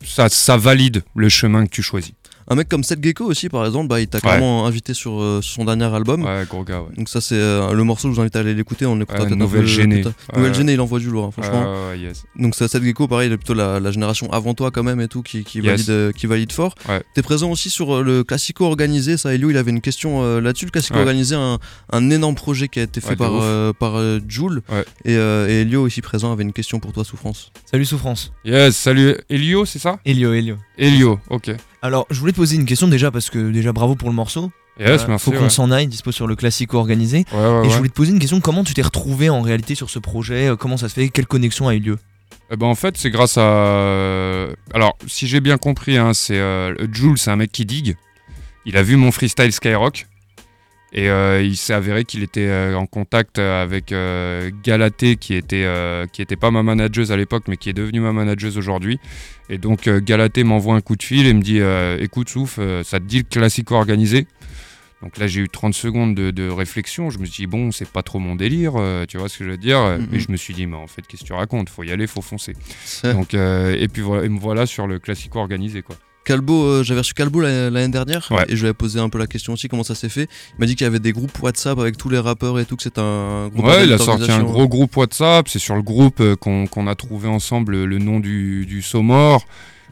ça, 0.04 0.28
ça 0.28 0.56
valide 0.56 1.02
le 1.14 1.28
chemin 1.28 1.64
que 1.64 1.70
tu 1.70 1.82
choisis. 1.82 2.12
Un 2.48 2.54
mec 2.54 2.68
comme 2.68 2.84
Seth 2.84 3.02
Gecko 3.02 3.24
aussi, 3.24 3.48
par 3.48 3.66
exemple, 3.66 3.88
bah, 3.88 4.00
il 4.00 4.06
t'a 4.06 4.20
clairement 4.20 4.66
invité 4.66 4.94
sur, 4.94 5.20
euh, 5.20 5.40
sur 5.42 5.54
son 5.56 5.64
dernier 5.64 5.84
album. 5.92 6.22
Ouais, 6.24 6.44
gros 6.48 6.62
gars, 6.62 6.80
ouais. 6.82 6.94
Donc 6.96 7.08
ça 7.08 7.20
c'est 7.20 7.34
euh, 7.34 7.72
le 7.72 7.82
morceau, 7.82 8.08
je 8.08 8.14
vous 8.14 8.20
invite 8.20 8.36
à 8.36 8.40
aller 8.40 8.54
l'écouter, 8.54 8.86
on 8.86 8.94
l'écoutera 8.94 9.22
Ouais, 9.22 9.26
peut-être 9.28 9.38
Nouvelle 9.38 9.66
Gênée. 9.66 10.04
Nouvelle. 10.36 10.54
Gênée, 10.54 10.74
il 10.74 10.80
envoie 10.80 11.00
du 11.00 11.10
lourd, 11.10 11.24
hein, 11.24 11.30
franchement. 11.32 11.62
Ouais, 11.62 11.88
ouais, 11.90 11.98
yes. 11.98 12.22
Donc 12.38 12.54
c'est 12.54 12.68
Seth 12.68 12.84
Gecko, 12.84 13.08
pareil, 13.08 13.28
il 13.28 13.32
est 13.32 13.36
plutôt 13.36 13.54
la, 13.54 13.80
la 13.80 13.90
génération 13.90 14.32
avant 14.32 14.54
toi 14.54 14.70
quand 14.70 14.84
même 14.84 15.00
et 15.00 15.08
tout, 15.08 15.22
qui, 15.22 15.42
qui 15.42 15.58
Yes. 15.58 15.66
valide, 15.66 15.90
euh, 15.90 16.12
qui 16.12 16.26
valide 16.28 16.52
fort. 16.52 16.74
Ouais. 16.88 17.02
T'es 17.14 17.22
présent 17.22 17.50
aussi 17.50 17.68
sur 17.68 18.02
le 18.04 18.22
Classico 18.22 18.64
organisé, 18.64 19.16
ça 19.16 19.34
Elio, 19.34 19.50
il 19.50 19.56
avait 19.56 19.70
une 19.72 19.80
question 19.80 20.22
euh, 20.22 20.40
là-dessus. 20.40 20.66
Le 20.66 20.70
Classico 20.70 20.94
Ouais. 20.94 21.00
organisé, 21.00 21.34
un, 21.34 21.58
un 21.92 22.10
énorme 22.10 22.36
projet 22.36 22.68
qui 22.68 22.78
a 22.78 22.82
été 22.84 23.00
fait 23.00 23.16
par, 23.16 23.32
euh, 23.34 23.72
par 23.72 23.96
euh, 23.98 24.20
Joule. 24.28 24.62
Ouais. 24.70 24.84
Et, 25.04 25.16
euh, 25.16 25.48
et 25.48 25.62
Elio 25.62 25.86
ici 25.88 26.00
présent 26.00 26.32
avait 26.32 26.44
une 26.44 26.52
question 26.52 26.78
pour 26.78 26.92
toi, 26.92 27.04
Souffrance. 27.04 27.50
Salut 27.68 27.84
Souffrance. 27.84 28.32
Yes, 28.44 28.76
salut. 28.76 29.16
Elio, 29.28 29.64
c'est 29.64 29.78
ça? 29.80 29.98
Elio, 30.04 30.32
Elio. 30.32 30.56
Elio, 30.78 31.18
ok. 31.30 31.50
Alors, 31.86 32.06
je 32.10 32.18
voulais 32.20 32.32
te 32.32 32.36
poser 32.36 32.56
une 32.56 32.66
question 32.66 32.88
déjà 32.88 33.10
parce 33.10 33.30
que 33.30 33.50
déjà 33.50 33.72
bravo 33.72 33.94
pour 33.94 34.08
le 34.08 34.14
morceau. 34.14 34.50
Yes, 34.78 35.02
Euh, 35.02 35.04
merci. 35.08 35.24
Faut 35.24 35.30
qu'on 35.32 35.44
ouais. 35.44 35.48
s'en 35.50 35.70
aille, 35.70 35.86
dispo 35.86 36.12
sur 36.12 36.26
le 36.26 36.36
classico 36.36 36.76
organisé. 36.78 37.24
Ouais, 37.32 37.38
ouais, 37.38 37.66
Et 37.66 37.70
je 37.70 37.76
voulais 37.76 37.88
te 37.88 37.94
poser 37.94 38.12
une 38.12 38.18
question 38.18 38.40
comment 38.40 38.62
tu 38.64 38.74
t'es 38.74 38.82
retrouvé 38.82 39.30
en 39.30 39.40
réalité 39.40 39.74
sur 39.74 39.88
ce 39.88 39.98
projet 39.98 40.48
euh, 40.48 40.56
Comment 40.56 40.76
ça 40.76 40.88
se 40.88 40.94
fait 40.94 41.08
Quelle 41.08 41.26
connexion 41.26 41.68
a 41.68 41.74
eu 41.74 41.78
lieu? 41.80 41.98
Eh 42.50 42.56
ben, 42.56 42.66
en 42.66 42.74
fait, 42.74 42.96
c'est 42.98 43.10
grâce 43.10 43.38
à. 43.38 44.46
Alors, 44.74 44.96
si 45.06 45.26
j'ai 45.26 45.40
bien 45.40 45.56
compris, 45.58 45.96
hein, 45.96 46.12
c'est 46.12 46.38
euh, 46.38 46.74
Jules, 46.92 47.18
c'est 47.18 47.30
un 47.30 47.36
mec 47.36 47.50
qui 47.52 47.64
digue. 47.64 47.96
il 48.66 48.76
a 48.76 48.82
vu 48.82 48.96
mon 48.96 49.10
freestyle 49.12 49.52
Skyrock. 49.52 50.06
Et 50.96 51.08
euh, 51.10 51.42
il 51.42 51.56
s'est 51.56 51.74
avéré 51.74 52.04
qu'il 52.04 52.22
était 52.22 52.48
euh, 52.48 52.74
en 52.74 52.86
contact 52.86 53.38
avec 53.38 53.92
euh, 53.92 54.50
Galatée, 54.64 55.16
qui 55.16 55.34
était, 55.34 55.66
qui 56.12 56.22
était 56.22 56.36
pas 56.36 56.50
ma 56.50 56.62
manageuse 56.62 57.12
à 57.12 57.16
l'époque, 57.16 57.44
mais 57.48 57.56
qui 57.56 57.68
est 57.68 57.74
devenue 57.74 58.00
ma 58.00 58.12
manageuse 58.12 58.58
aujourd'hui. 58.58 58.98
Et 59.48 59.58
donc 59.58 59.88
Galatée 59.88 60.42
m'envoie 60.42 60.74
un 60.74 60.80
coup 60.80 60.96
de 60.96 61.02
fil 61.02 61.26
et 61.26 61.34
me 61.34 61.42
dit 61.42 61.60
Écoute, 62.02 62.28
Souf, 62.30 62.58
ça 62.82 62.98
te 62.98 63.04
dit 63.04 63.18
le 63.18 63.24
classico 63.24 63.74
organisé? 63.76 64.26
Donc 65.02 65.18
là, 65.18 65.26
j'ai 65.26 65.42
eu 65.42 65.48
30 65.48 65.74
secondes 65.74 66.14
de, 66.14 66.30
de 66.30 66.48
réflexion. 66.48 67.10
Je 67.10 67.18
me 67.18 67.26
suis 67.26 67.42
dit 67.42 67.46
Bon, 67.46 67.70
c'est 67.70 67.88
pas 67.88 68.02
trop 68.02 68.18
mon 68.18 68.34
délire, 68.34 68.72
euh, 68.76 69.04
tu 69.06 69.18
vois 69.18 69.28
ce 69.28 69.38
que 69.38 69.44
je 69.44 69.50
veux 69.50 69.58
dire? 69.58 69.80
Mhm. 69.80 70.08
Et 70.12 70.20
je 70.20 70.32
me 70.32 70.36
suis 70.36 70.54
dit 70.54 70.66
Mais 70.66 70.76
en 70.76 70.86
fait, 70.86 71.02
qu'est-ce 71.06 71.22
que 71.22 71.26
tu 71.26 71.32
racontes? 71.32 71.68
Faut 71.68 71.82
y 71.82 71.92
aller, 71.92 72.06
faut 72.06 72.22
foncer. 72.22 72.54
donc, 73.04 73.34
euh, 73.34 73.76
et 73.78 73.88
puis 73.88 74.02
voilà, 74.02 74.24
et 74.24 74.28
me 74.28 74.38
voilà 74.38 74.66
sur 74.66 74.86
le 74.86 74.98
classico 74.98 75.38
organisé, 75.38 75.82
quoi. 75.82 75.96
Calbo, 76.26 76.64
euh, 76.64 76.82
j'avais 76.82 77.00
reçu 77.00 77.14
Calbo 77.14 77.40
l'année 77.40 77.88
dernière 77.88 78.26
Ouais. 78.32 78.44
et 78.48 78.56
je 78.56 78.60
lui 78.60 78.66
avais 78.66 78.74
posé 78.74 78.98
un 79.00 79.08
peu 79.08 79.18
la 79.18 79.26
question 79.28 79.52
aussi 79.54 79.68
comment 79.68 79.84
ça 79.84 79.94
s'est 79.94 80.08
fait. 80.08 80.28
Il 80.54 80.60
m'a 80.60 80.66
dit 80.66 80.74
qu'il 80.74 80.84
y 80.84 80.88
avait 80.88 80.98
des 80.98 81.12
groupes 81.12 81.40
WhatsApp 81.40 81.78
avec 81.78 81.96
tous 81.96 82.08
les 82.08 82.18
rappeurs 82.18 82.58
et 82.58 82.64
tout, 82.64 82.76
que 82.76 82.82
c'était 82.82 83.00
un 83.00 83.48
groupe 83.48 83.64
Ouais, 83.64 83.84
il 83.84 83.92
a 83.92 83.98
sorti 83.98 84.30
un 84.30 84.42
gros 84.42 84.66
groupe 84.68 84.96
WhatsApp. 84.96 85.48
C'est 85.48 85.60
sur 85.60 85.76
le 85.76 85.82
groupe 85.82 86.20
euh, 86.20 86.34
qu'on 86.36 86.86
a 86.88 86.94
trouvé 86.96 87.28
ensemble 87.28 87.84
le 87.84 87.98
nom 87.98 88.20
du, 88.20 88.66
du. 88.66 88.82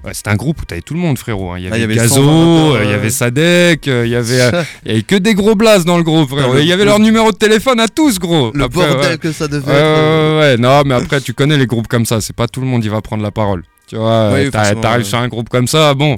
Ouais, 0.04 0.12
C'était 0.12 0.28
un 0.28 0.36
groupe 0.36 0.60
où 0.60 0.64
t'avais 0.66 0.82
tout 0.82 0.92
le 0.92 1.00
monde, 1.00 1.16
frérot. 1.16 1.52
hein. 1.52 1.58
Il 1.58 1.64
y 1.64 1.68
Ah, 1.72 1.78
il 1.78 1.80
y 1.80 1.84
avait 1.84 1.94
120 1.96 2.08
Gazo, 2.08 2.76
euh, 2.76 2.80
il 2.84 2.90
y 2.90 2.92
avait 2.92 3.08
Sadek, 3.08 3.86
il 3.86 4.08
y 4.08 4.14
avait, 4.16 4.50
il 4.84 4.90
y 4.90 4.94
avait 4.96 5.02
que 5.02 5.14
des 5.14 5.32
gros 5.34 5.54
blazes 5.54 5.86
dans 5.86 5.96
le 5.96 6.02
groupe, 6.02 6.28
frérot. 6.28 6.52
Ah, 6.56 6.60
Il 6.60 6.66
y 6.66 6.72
avait 6.72 6.82
le- 6.84 6.90
leur 6.90 6.98
numéro 6.98 7.32
de 7.32 7.36
téléphone 7.38 7.80
à 7.80 7.88
tous, 7.88 8.18
gros. 8.18 8.50
Le 8.52 8.64
Après, 8.64 8.86
bordel 8.86 9.12
ouais. 9.12 9.18
que 9.18 9.32
ça 9.32 9.48
devait 9.48 9.60
être. 9.62 9.66
ouais, 9.68 9.72
euh, 9.74 10.40
ouais, 10.40 10.46
ouais. 10.52 10.56
non, 10.58 10.82
mais 10.84 10.94
après, 10.94 11.22
tu 11.22 11.32
connais 11.32 11.56
les 11.56 11.66
groupes 11.66 11.88
comme 11.88 12.04
ça. 12.04 12.20
C'est 12.20 12.36
pas 12.36 12.46
tout 12.48 12.60
le 12.60 12.66
monde 12.66 12.82
qui 12.82 12.88
va 12.88 13.00
prendre 13.00 13.22
la 13.22 13.30
parole. 13.30 13.62
Tu 13.94 14.00
vois, 14.00 14.32
Oui, 14.32 14.46
euh, 14.46 14.50
t'arrives 14.80 15.04
sur 15.04 15.18
un 15.18 15.28
groupe 15.28 15.48
comme 15.48 15.68
ça, 15.68 15.94
bon, 15.94 16.16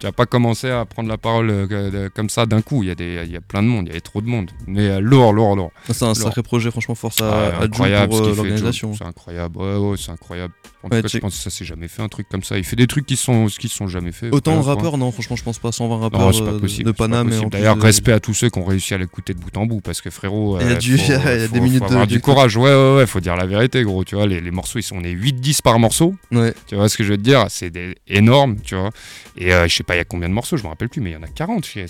tu 0.00 0.06
vas 0.06 0.10
pas 0.10 0.26
commencer 0.26 0.68
à 0.68 0.84
prendre 0.84 1.08
la 1.08 1.16
parole 1.16 1.48
euh, 1.48 2.08
comme 2.12 2.28
ça 2.28 2.44
d'un 2.44 2.60
coup. 2.60 2.82
Il 2.82 2.88
y, 2.88 2.90
a 2.90 2.96
des- 2.96 3.22
il 3.24 3.30
y 3.30 3.36
a 3.36 3.40
plein 3.40 3.62
de 3.62 3.68
monde, 3.68 3.84
il 3.86 3.90
y 3.90 3.92
avait 3.92 4.00
trop 4.00 4.20
de 4.20 4.26
monde. 4.26 4.50
Mais 4.66 4.88
euh, 4.88 4.98
lourd, 4.98 5.32
lourd, 5.32 5.54
lourd. 5.54 5.70
C'est 5.88 6.02
un 6.02 6.14
sacré 6.14 6.42
projet, 6.42 6.72
franchement, 6.72 6.96
force 6.96 7.20
à, 7.20 7.30
Ah, 7.30 7.58
à 7.60 7.62
incroyable 7.62 8.08
pour 8.08 8.18
euh, 8.18 8.34
l'organisation. 8.34 8.94
C'est 8.98 9.04
incroyable, 9.04 9.56
ouais, 9.58 9.76
ouais, 9.76 9.96
c'est 9.96 10.10
incroyable. 10.10 10.52
En 10.84 10.88
Ouais, 10.88 10.98
tout 10.98 11.02
cas, 11.04 11.08
tu- 11.08 11.16
je 11.16 11.20
pense 11.22 11.34
que 11.34 11.42
ça 11.42 11.48
s'est 11.48 11.64
jamais 11.64 11.88
fait 11.88 12.02
un 12.02 12.08
truc 12.08 12.28
comme 12.28 12.42
ça. 12.44 12.58
Il 12.58 12.64
fait 12.64 12.76
des 12.76 12.86
trucs 12.86 13.06
qui 13.06 13.16
sont, 13.16 13.46
qui 13.46 13.68
sont 13.70 13.86
jamais 13.88 14.12
faits. 14.12 14.32
Autant 14.34 14.56
de 14.60 14.62
rappeurs, 14.64 14.98
non, 14.98 15.10
franchement, 15.12 15.34
je 15.36 15.42
pense 15.42 15.58
pas 15.58 15.72
120 15.72 15.96
rappeurs 15.98 16.20
Non, 16.20 16.32
c'est 16.32 16.44
pas 16.44 16.50
euh, 16.50 16.58
possible. 16.60 16.84
de 16.84 16.92
Paname. 16.92 17.30
D'ailleurs, 17.50 17.80
respect 17.80 18.12
à 18.12 18.20
tous 18.20 18.34
ceux 18.34 18.50
qui 18.50 18.58
ont 18.58 18.64
réussi 18.66 18.92
à 18.92 18.98
l'écouter 18.98 19.32
de 19.32 19.38
bout 19.40 19.56
en 19.56 19.64
bout, 19.64 19.80
parce 19.80 20.02
que 20.02 20.10
frérot, 20.10 20.58
Il 20.60 20.66
y 20.66 20.70
a 20.70 20.72
euh, 20.74 20.76
du- 20.76 20.98
faut- 20.98 21.04
il 21.08 21.10
y 21.10 21.14
a- 21.14 21.48
faut- 21.48 21.54
des 21.54 21.60
minutes 21.60 21.78
faut 21.78 21.84
avoir 21.86 22.06
de- 22.06 22.12
du 22.12 22.20
courage. 22.20 22.56
Ouais, 22.58 22.64
ouais, 22.70 22.96
ouais, 22.96 23.06
faut 23.06 23.20
dire 23.20 23.34
la 23.34 23.46
vérité, 23.46 23.82
gros. 23.82 24.04
Tu 24.04 24.14
vois, 24.14 24.26
les, 24.26 24.40
les 24.42 24.50
morceaux, 24.50 24.78
ils 24.78 24.82
sont, 24.82 24.96
on 24.96 25.04
est 25.04 25.10
8-10 25.12 25.62
par 25.62 25.78
morceau. 25.78 26.14
Ouais. 26.30 26.52
Tu 26.66 26.74
vois 26.76 26.88
ce 26.90 26.98
que 26.98 27.04
je 27.04 27.12
veux 27.12 27.16
te 27.16 27.22
dire? 27.22 27.46
C'est 27.48 27.72
énorme, 28.06 28.56
tu 28.62 28.74
vois. 28.74 28.90
Et 29.36 29.52
euh, 29.54 29.66
je 29.66 29.74
sais 29.74 29.82
pas, 29.84 29.94
il 29.94 29.98
y 29.98 30.00
a 30.00 30.04
combien 30.04 30.28
de 30.28 30.34
morceaux, 30.34 30.56
je 30.58 30.62
me 30.62 30.68
rappelle 30.68 30.90
plus, 30.90 31.00
mais 31.00 31.10
il 31.10 31.14
y 31.14 31.16
en 31.16 31.22
a 31.22 31.28
40. 31.28 31.64
C'est, 31.64 31.86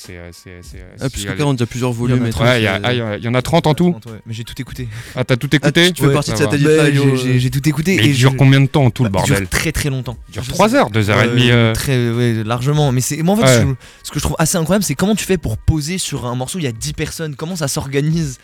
Ah, 1.01 1.11
plus 1.11 1.25
que 1.25 1.33
40, 1.33 1.57
il 1.57 1.61
y 1.61 1.63
a 1.63 1.67
plusieurs 1.67 1.93
volumes. 1.93 2.25
il 2.27 2.63
y, 2.63 2.67
ah, 2.69 3.29
en 3.29 3.35
a 3.35 3.43
30 3.43 3.67
en 3.67 3.75
tout. 3.75 3.95
Mais 4.27 4.33
j'ai 4.33 4.45
tout 4.45 4.55
écouté. 4.61 4.89
Ah, 5.17 5.25
t'as 5.25 5.37
tout 5.37 5.49
Ah, 5.53 5.57
écouté? 5.57 5.87
Tu- 5.89 5.93
tu 5.95 6.05
fais 6.05 6.13
partie 6.13 6.31
de 6.33 6.37
cette 6.37 6.55
j'ai- 6.55 7.17
j'ai 7.17 7.39
j'ai 7.41 7.51
tout 7.51 7.69
écouté. 7.69 7.97
Mais 7.97 8.05
et 8.05 8.09
il 8.11 8.15
dure 8.17 8.37
combien 8.37 8.61
de 8.61 8.67
temps? 8.67 8.84
Tout 8.91 9.05
le 9.05 9.11
Bah, 9.11 9.21
il 9.23 9.27
dure 9.27 9.35
bordel 9.37 9.49
très 9.49 9.73
très 9.73 9.91
longtemps. 9.91 10.17
Il 10.29 10.33
dure 10.33 10.43
Je 10.43 10.51
3 10.51 10.69
sais- 10.71 10.77
heures, 10.77 10.91
2 10.91 11.11
heures 11.11 11.21
et 11.23 11.27
Euh, 11.27 11.31
demie. 11.31 11.51
euh. 11.51 11.73
Très 11.75 12.11
ouais, 12.11 12.43
largement. 12.45 12.93
Mais 12.93 13.01
c'est 13.01 13.23
moi 13.23 13.35
en 13.35 13.39
fait 13.39 13.45
Ouais. 13.45 13.67
ce, 14.03 14.07
ce 14.09 14.11
que 14.11 14.19
je 14.19 14.25
trouve 14.25 14.37
assez 14.39 14.57
incroyable, 14.57 14.85
c'est 14.85 14.95
comment 14.95 15.15
tu 15.15 15.25
fais 15.25 15.39
pour 15.39 15.57
poser 15.59 15.99
sur 15.99 16.27
un 16.27 16.35
morceau. 16.35 16.59
Il 16.59 16.65
y 16.65 16.69
a 16.69 16.73
10 16.73 16.93
personnes. 16.93 17.35
Comment 17.37 17.57
ça 17.57 17.69
s'organise 17.69 18.39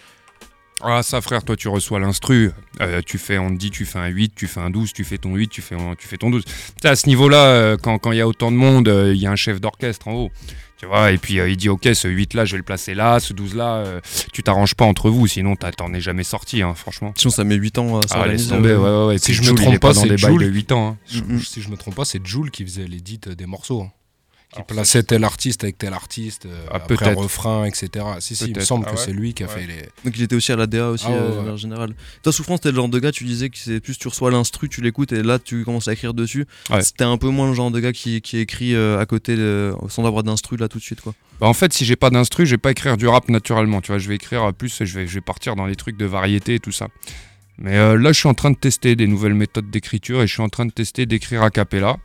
Ah 0.82 1.02
ça 1.02 1.20
frère, 1.20 1.44
toi 1.44 1.56
tu 1.56 1.68
reçois 1.68 2.00
l'instru, 2.00 2.52
euh, 2.80 3.02
tu 3.04 3.18
fais, 3.18 3.36
on 3.38 3.50
te 3.50 3.56
dit 3.58 3.70
tu 3.70 3.84
fais 3.84 3.98
un 3.98 4.06
8, 4.06 4.32
tu 4.34 4.46
fais 4.46 4.60
un 4.60 4.70
12, 4.70 4.92
tu 4.94 5.04
fais 5.04 5.18
ton 5.18 5.34
8, 5.34 5.48
tu 5.48 5.60
fais, 5.60 5.74
un- 5.74 5.94
tu 5.94 6.08
fais 6.08 6.16
ton 6.16 6.30
12. 6.30 6.44
Tu 6.44 6.52
sais, 6.82 6.88
à 6.88 6.96
ce 6.96 7.06
niveau-là, 7.06 7.44
euh, 7.48 7.76
quand 7.76 7.98
quand 7.98 8.12
il 8.12 8.18
y 8.18 8.20
a 8.22 8.26
autant 8.28 8.50
de 8.50 8.56
monde, 8.56 8.88
euh, 8.88 9.12
il 9.14 9.20
y 9.20 9.26
a 9.26 9.30
un 9.30 9.36
chef 9.36 9.60
d'orchestre 9.60 10.08
en 10.08 10.12
haut. 10.14 10.30
Tu 10.78 10.86
vois, 10.86 11.12
et 11.12 11.18
puis 11.18 11.38
euh, 11.40 11.50
il 11.50 11.58
dit 11.58 11.68
ok, 11.68 11.86
ce 11.92 12.08
8 12.08 12.32
là, 12.32 12.46
je 12.46 12.52
vais 12.52 12.56
le 12.56 12.62
placer 12.64 12.94
là, 12.94 13.20
ce 13.20 13.34
12 13.34 13.54
là, 13.54 13.74
euh, 13.84 14.00
tu 14.32 14.42
t'arranges 14.42 14.74
pas 14.74 14.86
entre 14.86 15.10
vous, 15.10 15.26
sinon 15.26 15.54
t'en 15.54 15.92
es 15.92 16.00
jamais 16.00 16.24
sorti, 16.24 16.62
hein, 16.62 16.72
franchement. 16.74 17.12
Sinon, 17.16 17.30
ça 17.30 17.44
met 17.44 17.56
8 17.56 17.76
ans 17.76 17.98
à 17.98 18.00
Ah, 18.12 18.26
laisse 18.26 18.48
tomber, 18.48 18.70
euh, 18.70 18.78
ouais, 18.78 18.88
ouais, 18.88 19.06
ouais. 19.08 19.18
Si 19.18 19.26
Puis 19.26 19.34
je 19.34 19.52
me 19.52 19.56
trompe 19.58 19.78
pas, 19.78 19.92
dans 19.92 20.00
c'est 20.00 20.08
des 20.08 20.16
bails 20.16 20.38
Jul. 20.38 20.40
de 20.40 20.46
8 20.46 20.72
ans. 20.72 20.88
hein. 20.92 20.96
Je- 21.12 21.20
Mhm. 21.20 21.40
Si 21.40 21.60
je 21.60 21.68
me 21.68 21.76
trompe 21.76 21.96
pas, 21.96 22.06
c'est 22.06 22.26
Jules 22.26 22.50
qui 22.50 22.64
faisait 22.64 22.86
l'édit 22.86 23.18
des 23.18 23.44
morceaux. 23.44 23.82
hein. 23.82 23.90
Qui 24.50 24.56
Alors, 24.56 24.66
plaçait 24.66 25.02
tel 25.04 25.22
artiste 25.22 25.62
avec 25.62 25.78
tel 25.78 25.92
artiste, 25.92 26.46
euh, 26.46 26.66
Ah, 26.72 26.76
après 26.76 27.08
un 27.08 27.14
refrain, 27.14 27.64
etc. 27.66 28.04
Si, 28.18 28.34
si, 28.34 28.46
il 28.46 28.56
me 28.56 28.60
semble 28.60 28.84
Ah 28.88 28.90
que 28.90 28.96
ouais 28.96 29.02
c'est 29.04 29.12
lui 29.12 29.32
qui 29.32 29.44
a 29.44 29.46
Ouais. 29.46 29.52
fait 29.52 29.66
les. 29.66 29.82
Donc 30.04 30.16
il 30.16 30.22
était 30.22 30.34
aussi 30.34 30.50
à 30.50 30.56
la 30.56 30.66
DA 30.66 30.88
aussi 30.90 31.04
Ah 31.06 31.10
ouais, 31.12 31.16
euh, 31.18 31.36
manière 31.36 31.56
générale. 31.56 31.94
Toi 32.24 32.32
souffrance 32.32 32.60
t'es 32.60 32.70
le 32.70 32.74
genre 32.76 32.88
de 32.88 32.98
gars 32.98 33.12
tu 33.12 33.22
disais 33.22 33.48
que 33.48 33.56
c'est 33.58 33.78
plus 33.78 33.96
tu 33.96 34.08
reçois 34.08 34.32
l'instru 34.32 34.68
tu 34.68 34.80
l'écoutes 34.80 35.12
et 35.12 35.22
là 35.22 35.38
tu 35.38 35.64
commences 35.64 35.86
à 35.86 35.92
écrire 35.92 36.14
dessus. 36.14 36.46
Ouais. 36.68 36.82
C'était 36.82 37.04
un 37.04 37.16
peu 37.16 37.28
moins 37.28 37.46
le 37.48 37.54
genre 37.54 37.70
de 37.70 37.78
gars 37.78 37.92
qui, 37.92 38.20
qui 38.22 38.38
écrit 38.38 38.74
euh, 38.74 38.98
à 38.98 39.06
côté 39.06 39.36
euh, 39.38 39.72
sans 39.88 40.04
avoir 40.04 40.24
d'instru 40.24 40.56
là 40.56 40.66
tout 40.68 40.78
de 40.78 40.82
suite 40.84 41.00
quoi. 41.00 41.14
Bah, 41.40 41.46
en 41.46 41.54
fait, 41.54 41.72
si 41.72 41.84
j'ai 41.86 41.96
pas 41.96 42.10
d'instru, 42.10 42.44
je 42.44 42.50
vais 42.50 42.58
pas 42.58 42.70
écrire 42.72 42.96
du 42.98 43.06
rap 43.08 43.28
naturellement. 43.30 43.80
Tu 43.80 43.92
vois, 43.92 43.98
je 43.98 44.08
vais 44.08 44.16
écrire 44.16 44.42
euh, 44.44 44.52
plus, 44.52 44.84
je 44.84 44.98
vais, 44.98 45.06
je 45.06 45.14
vais 45.14 45.20
partir 45.22 45.56
dans 45.56 45.64
les 45.66 45.74
trucs 45.76 45.96
de 45.96 46.04
variété 46.04 46.56
et 46.56 46.58
tout 46.60 46.72
ça. 46.72 46.88
Mais 47.56 47.76
euh, 47.78 47.96
là, 47.96 48.12
je 48.12 48.18
suis 48.18 48.28
en 48.28 48.34
train 48.34 48.50
de 48.50 48.56
tester 48.56 48.94
des 48.96 49.06
nouvelles 49.06 49.32
méthodes 49.34 49.70
d'écriture 49.70 50.20
et 50.22 50.26
je 50.26 50.32
suis 50.34 50.42
en 50.42 50.48
train 50.50 50.66
de 50.66 50.70
tester 50.72 51.06
d'écrire 51.06 51.42
a 51.42 51.50
cappella. 51.50 51.96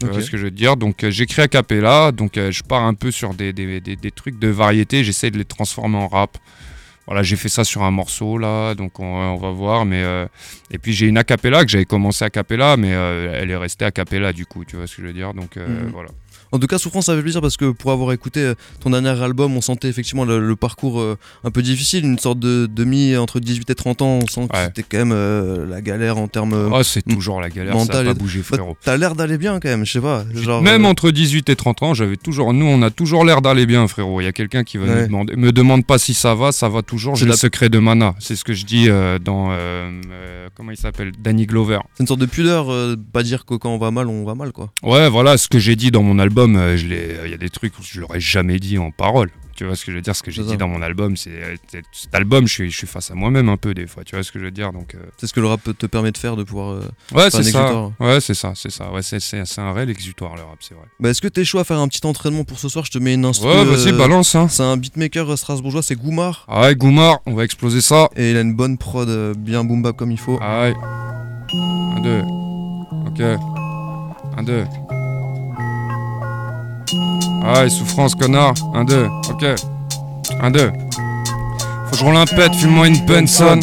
Tu 0.00 0.06
Ok. 0.06 0.12
vois 0.12 0.22
ce 0.22 0.30
que 0.30 0.38
je 0.38 0.44
veux 0.44 0.50
dire? 0.50 0.76
Donc, 0.76 1.04
euh, 1.04 1.10
j'écris 1.10 1.42
a 1.42 1.48
cappella, 1.48 2.10
donc 2.12 2.36
euh, 2.38 2.50
je 2.50 2.62
pars 2.62 2.82
un 2.84 2.94
peu 2.94 3.10
sur 3.10 3.34
des, 3.34 3.52
des, 3.52 3.80
des- 3.80 3.96
des 3.96 4.10
trucs 4.10 4.38
de 4.38 4.48
variété, 4.48 5.04
j'essaie 5.04 5.30
de 5.30 5.36
les 5.38 5.44
transformer 5.44 5.96
en 5.98 6.08
rap. 6.08 6.38
Voilà, 7.06 7.22
j'ai 7.22 7.36
fait 7.36 7.48
ça 7.48 7.64
sur 7.64 7.82
un 7.82 7.90
morceau 7.90 8.38
là, 8.38 8.74
donc 8.74 9.00
on, 9.00 9.04
on 9.04 9.36
va 9.36 9.50
voir. 9.50 9.84
Mais 9.84 10.02
euh, 10.02 10.26
et 10.70 10.78
puis 10.78 10.92
j'ai 10.92 11.06
une 11.06 11.18
a 11.18 11.24
cappella 11.24 11.64
que 11.64 11.70
j'avais 11.70 11.84
commencé 11.84 12.24
a 12.24 12.30
cappella, 12.30 12.76
mais 12.76 12.92
euh, 12.94 13.32
elle 13.40 13.50
est 13.50 13.56
restée 13.56 13.84
a 13.84 13.90
cappella 13.90 14.32
du 14.32 14.46
coup. 14.46 14.64
Tu 14.64 14.76
vois 14.76 14.86
ce 14.86 14.96
que 14.96 15.02
je 15.02 15.08
veux 15.08 15.12
dire? 15.12 15.34
Donc 15.34 15.56
euh, 15.56 15.66
Mhm. 15.84 15.90
voilà. 15.92 16.10
En 16.52 16.58
tout 16.58 16.66
cas 16.66 16.78
souffrance 16.78 17.06
ça 17.06 17.14
fait 17.16 17.22
plaisir 17.22 17.40
parce 17.40 17.56
que 17.56 17.70
pour 17.70 17.92
avoir 17.92 18.12
écouté 18.12 18.40
euh, 18.40 18.54
ton 18.80 18.90
dernier 18.90 19.08
album 19.22 19.56
on 19.56 19.60
sentait 19.60 19.88
effectivement 19.88 20.24
le, 20.24 20.38
le 20.46 20.56
parcours 20.56 21.00
euh, 21.00 21.16
un 21.44 21.50
peu 21.50 21.62
difficile, 21.62 22.04
une 22.04 22.18
sorte 22.18 22.38
de 22.40 22.66
demi 22.66 23.16
entre 23.16 23.40
18 23.40 23.70
et 23.70 23.74
30 23.74 24.02
ans 24.02 24.18
on 24.22 24.26
sent 24.26 24.48
que 24.50 24.56
Ouais. 24.56 24.64
c'était 24.66 24.82
quand 24.82 24.98
même 24.98 25.12
euh, 25.12 25.66
la 25.66 25.80
galère 25.80 26.18
en 26.18 26.26
termes... 26.28 26.70
Oh, 26.72 26.82
c'est 26.82 27.02
toujours 27.02 27.40
la 27.40 27.50
galère, 27.50 27.72
ça 27.74 27.78
mental 27.78 28.04
n'a 28.04 28.10
et- 28.10 28.14
pas 28.14 28.18
bougé, 28.20 28.40
bah, 28.40 28.44
frérot. 28.44 28.76
T'as 28.82 28.96
l'air 28.96 29.14
d'aller 29.14 29.38
bien 29.38 29.60
quand 29.60 29.68
même 29.68 29.84
je 29.86 29.92
sais 29.92 30.00
pas. 30.00 30.24
Genre, 30.34 30.60
Même 30.62 30.84
euh, 30.84 30.88
entre 30.88 31.10
18 31.10 31.48
et 31.50 31.56
30 31.56 31.82
ans, 31.82 31.94
j'avais 31.94 32.16
toujours. 32.16 32.52
Nous, 32.52 32.66
on 32.66 32.82
a 32.82 32.90
toujours 32.90 33.24
l'air 33.24 33.40
d'aller 33.42 33.66
bien, 33.66 33.86
frérot. 33.88 34.20
Il 34.20 34.24
y 34.24 34.26
a 34.26 34.32
quelqu'un 34.32 34.64
qui 34.64 34.76
va 34.78 34.86
Ouais. 34.86 35.00
nous 35.02 35.06
demander. 35.06 35.36
Me 35.36 35.52
demande 35.52 35.84
pas 35.86 35.98
si 35.98 36.14
ça 36.14 36.34
va, 36.34 36.52
ça 36.52 36.68
va 36.68 36.82
toujours. 36.82 37.16
J'ai 37.16 37.26
la- 37.26 37.32
le 37.32 37.36
secret 37.36 37.68
de 37.68 37.78
Mana. 37.78 38.14
C'est 38.18 38.36
ce 38.36 38.44
que 38.44 38.52
je 38.54 38.64
dis 38.64 38.86
euh, 38.88 39.18
dans. 39.18 39.50
comment 40.56 40.70
il 40.72 40.76
s'appelle 40.76 41.12
Danny 41.18 41.46
Glover. 41.46 41.78
C'est 41.94 42.02
une 42.02 42.06
sorte 42.06 42.20
de 42.20 42.26
pudeur, 42.26 42.66
pas 43.12 43.22
dire 43.22 43.44
que 43.44 43.54
quand 43.54 43.70
on 43.70 43.78
va 43.78 43.90
mal 43.90 44.08
on 44.08 44.24
va 44.24 44.34
mal 44.34 44.52
quoi. 44.52 44.70
Ouais, 44.82 45.08
voilà, 45.08 45.36
ce 45.38 45.48
que 45.48 45.58
j'ai 45.58 45.76
dit 45.76 45.90
dans 45.90 46.02
mon 46.02 46.18
album, 46.18 46.39
euh, 46.48 46.76
je 46.76 46.86
l'ai- 46.86 47.16
il 47.24 47.30
y 47.30 47.34
a 47.34 47.38
des 47.38 47.50
trucs 47.50 47.78
où 47.78 47.82
je 47.82 48.00
l'aurais 48.00 48.20
jamais 48.20 48.58
dit 48.58 48.78
en 48.78 48.90
parole. 48.90 49.30
Tu 49.56 49.66
vois 49.66 49.76
ce 49.76 49.84
que 49.84 49.92
je 49.92 49.96
veux 49.96 50.00
dire? 50.02 50.16
Ce 50.16 50.22
que 50.22 50.30
j'ai 50.30 50.42
dit 50.42 50.56
dans 50.56 50.68
mon 50.68 50.80
album, 50.80 51.18
c'est. 51.18 51.28
euh, 51.32 51.54
Cet 51.92 52.14
album, 52.14 52.46
je 52.46 52.52
suis, 52.52 52.70
je 52.70 52.76
suis 52.78 52.86
face 52.86 53.10
à 53.10 53.14
moi-même 53.14 53.50
un 53.50 53.58
peu 53.58 53.74
des 53.74 53.86
fois. 53.86 54.04
Tu 54.04 54.14
vois 54.14 54.24
ce 54.24 54.32
que 54.32 54.38
je 54.38 54.44
veux 54.46 54.50
dire? 54.50 54.72
Donc. 54.72 54.94
euh, 54.94 54.98
C'est 55.18 55.26
ce 55.26 55.34
que 55.34 55.40
le 55.40 55.48
rap 55.48 55.60
te 55.76 55.84
permet 55.86 56.12
de 56.12 56.16
faire 56.16 56.34
de 56.36 56.44
pouvoir... 56.44 56.70
euh, 56.70 56.80
Ouais, 57.12 57.30
C'est 57.30 57.42
ça. 57.42 57.90
Ouais, 58.00 58.20
c'est 58.22 58.32
ça, 58.32 58.52
c'est 58.56 58.70
ça. 58.70 58.90
Ouais, 58.90 59.02
c'est- 59.02 59.58
un 59.58 59.72
réel 59.74 59.90
exutoire, 59.90 60.34
le 60.36 60.42
rap, 60.42 60.56
c'est 60.60 60.72
vrai. 60.74 60.84
Bah, 60.98 61.10
est-ce 61.10 61.20
que 61.20 61.28
t'es 61.28 61.44
chaud 61.44 61.58
à 61.58 61.64
faire 61.64 61.78
un 61.78 61.88
petit 61.88 62.06
entraînement 62.06 62.44
pour 62.44 62.58
ce 62.58 62.70
soir? 62.70 62.86
Je 62.86 62.90
te 62.90 62.96
mets 62.98 63.12
une 63.12 63.26
instru. 63.26 63.48
Ouais, 63.50 63.64
vas-y, 63.66 63.90
euh, 63.92 63.98
balance, 63.98 64.34
hein. 64.34 64.48
C'est 64.48 64.62
un 64.62 64.78
beatmaker 64.78 65.36
strasbourgeois, 65.36 65.82
c'est 65.82 65.96
Goumar. 65.96 66.46
Ah 66.48 66.62
ouais, 66.62 66.74
Goumar, 66.74 67.18
on 67.26 67.34
va 67.34 67.44
exploser 67.44 67.82
ça. 67.82 68.08
Et 68.16 68.30
il 68.30 68.36
a 68.38 68.40
une 68.40 68.54
bonne 68.54 68.78
prod, 68.78 69.10
euh, 69.10 69.34
bien 69.36 69.62
boom 69.64 69.82
bap 69.82 69.94
comme 69.94 70.10
il 70.10 70.18
faut. 70.18 70.38
Ah 70.40 70.62
ouais. 70.62 70.74
Un, 71.52 72.00
deux. 72.00 72.22
Ok. 73.06 73.20
Un, 74.38 74.42
deux. 74.42 74.64
Ah 77.44 77.62
ouais, 77.62 77.70
souffrance, 77.70 78.14
connard. 78.14 78.54
Un, 78.74 78.84
deux. 78.84 79.08
Ok. 79.30 79.44
Un, 80.40 80.50
deux. 80.50 80.72
Faut 81.86 81.90
que 81.92 81.96
je 81.98 82.04
roule 82.04 82.16
un 82.16 82.26
pet, 82.26 82.52
fume-moi 82.54 82.88
une 82.88 83.04
Benson. 83.06 83.60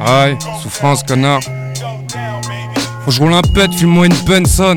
Ouais, 0.00 0.36
souffrance, 0.62 1.02
connard. 1.02 1.40
Faut 1.42 3.10
que 3.10 3.12
je 3.12 3.20
roule 3.20 3.34
un 3.34 3.42
pet, 3.42 3.72
fume-moi 3.72 4.06
une 4.06 4.16
Benson. 4.26 4.76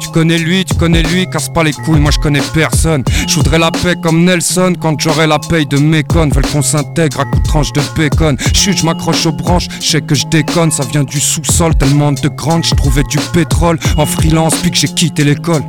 Tu 0.00 0.08
connais 0.08 0.38
lui, 0.38 0.64
tu 0.64 0.74
connais 0.74 1.02
lui, 1.02 1.26
casse 1.30 1.48
pas 1.48 1.62
les 1.62 1.72
couilles, 1.72 2.00
moi 2.00 2.10
je 2.10 2.18
connais 2.18 2.42
personne. 2.52 3.02
Je 3.26 3.34
voudrais 3.36 3.58
la 3.58 3.70
paix 3.70 3.94
comme 4.02 4.24
Nelson 4.24 4.74
quand 4.78 5.00
j'aurai 5.00 5.26
la 5.26 5.38
paye 5.38 5.64
de 5.64 5.78
mes 5.78 6.02
connes. 6.02 6.30
Veulent 6.30 6.46
qu'on 6.46 6.60
s'intègre 6.60 7.20
à 7.20 7.24
coups 7.24 7.42
de 7.42 7.48
tranche 7.48 7.72
de 7.72 7.80
bacon. 7.96 8.36
Chut, 8.52 8.76
je 8.76 8.84
m'accroche 8.84 9.24
aux 9.24 9.32
branches, 9.32 9.68
je 9.80 9.86
sais 9.86 10.00
que 10.02 10.14
je 10.14 10.26
déconne, 10.26 10.70
ça 10.70 10.84
vient 10.84 11.04
du 11.04 11.18
sous-sol, 11.18 11.74
tellement 11.76 12.12
de 12.12 12.28
grandes, 12.28 12.64
je 12.64 12.74
trouvais 12.74 13.04
du 13.04 13.18
pétrole 13.32 13.78
en 13.96 14.04
freelance, 14.04 14.54
puis 14.56 14.70
que 14.70 14.76
j'ai 14.76 14.88
quitté 14.88 15.24
l'école. 15.24 15.62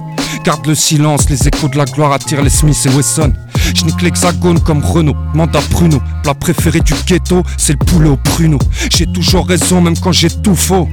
Garde 0.43 0.67
le 0.67 0.75
silence, 0.75 1.29
les 1.29 1.47
échos 1.47 1.69
de 1.69 1.77
la 1.77 1.86
gloire 1.86 2.12
attirent 2.12 2.41
les 2.41 2.49
Smith 2.49 2.77
et 2.86 2.89
Wesson. 2.89 3.32
Je 3.73 3.86
nique 3.86 4.01
l'hexagone 4.01 4.60
comme 4.60 4.84
Renault, 4.84 5.15
mandat 5.34 5.62
pruneau. 5.69 6.01
Plat 6.21 6.34
préféré 6.34 6.82
du 6.82 6.93
ghetto, 7.08 7.43
c'est 7.58 7.73
le 7.73 7.79
poulet 7.79 8.10
au 8.10 8.17
pruneau. 8.17 8.60
J'ai 8.91 9.06
toujours 9.06 9.47
raison, 9.47 9.79
même 9.79 9.97
quand 9.97 10.12
j'ai 10.12 10.29
tout 10.29 10.56
faux. 10.56 10.89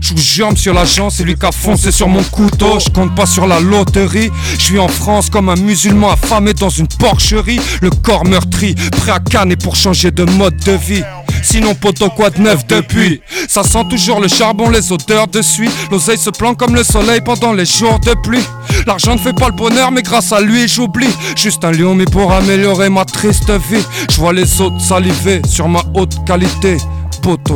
Je 0.00 0.14
vous 0.14 0.20
jure, 0.20 0.50
monsieur 0.50 0.72
l'agent, 0.72 1.10
c'est 1.10 1.24
lui 1.24 1.34
qui 1.34 1.46
a 1.46 1.52
foncé 1.52 1.90
sur 1.90 2.08
mon 2.08 2.22
couteau. 2.22 2.78
Je 2.78 2.90
compte 2.90 3.14
pas 3.14 3.26
sur 3.26 3.46
la 3.46 3.60
loterie. 3.60 4.30
Je 4.58 4.62
suis 4.62 4.78
en 4.78 4.88
France 4.88 5.30
comme 5.30 5.48
un 5.48 5.56
musulman 5.56 6.10
affamé 6.10 6.52
dans 6.52 6.68
une 6.68 6.88
porcherie. 6.88 7.60
Le 7.80 7.90
corps 7.90 8.24
meurtri, 8.24 8.74
prêt 8.74 9.12
à 9.12 9.20
canner 9.20 9.56
pour 9.56 9.76
changer 9.76 10.10
de 10.10 10.24
mode 10.24 10.56
de 10.64 10.72
vie. 10.72 11.02
Sinon, 11.42 11.74
poteau, 11.74 12.10
quoi 12.10 12.30
de 12.30 12.40
neuf 12.40 12.66
depuis? 12.66 13.20
Ça 13.48 13.62
sent 13.62 13.84
toujours 13.88 14.20
le 14.20 14.28
charbon, 14.28 14.68
les 14.68 14.92
odeurs 14.92 15.28
de 15.28 15.42
suie. 15.42 15.70
L'oseille 15.90 16.18
se 16.18 16.30
plante 16.30 16.58
comme 16.58 16.74
le 16.74 16.82
soleil 16.82 17.20
pendant 17.24 17.52
les 17.52 17.66
jours 17.66 18.00
de 18.00 18.14
pluie. 18.22 18.44
L'argent 18.86 19.14
ne 19.14 19.20
fait 19.20 19.32
pas 19.32 19.48
le 19.48 19.54
bonheur, 19.54 19.90
mais 19.92 20.02
grâce 20.02 20.32
à 20.32 20.40
lui, 20.40 20.68
j'oublie. 20.68 21.14
Juste 21.36 21.64
un 21.64 21.72
lion, 21.72 21.94
mais 21.94 22.04
pour 22.04 22.32
améliorer 22.32 22.88
ma 22.88 23.04
triste 23.04 23.50
vie. 23.70 23.84
Je 24.10 24.16
vois 24.16 24.32
les 24.32 24.60
autres 24.60 24.80
saliver 24.80 25.40
sur 25.48 25.68
ma 25.68 25.82
haute 25.94 26.24
qualité. 26.26 26.78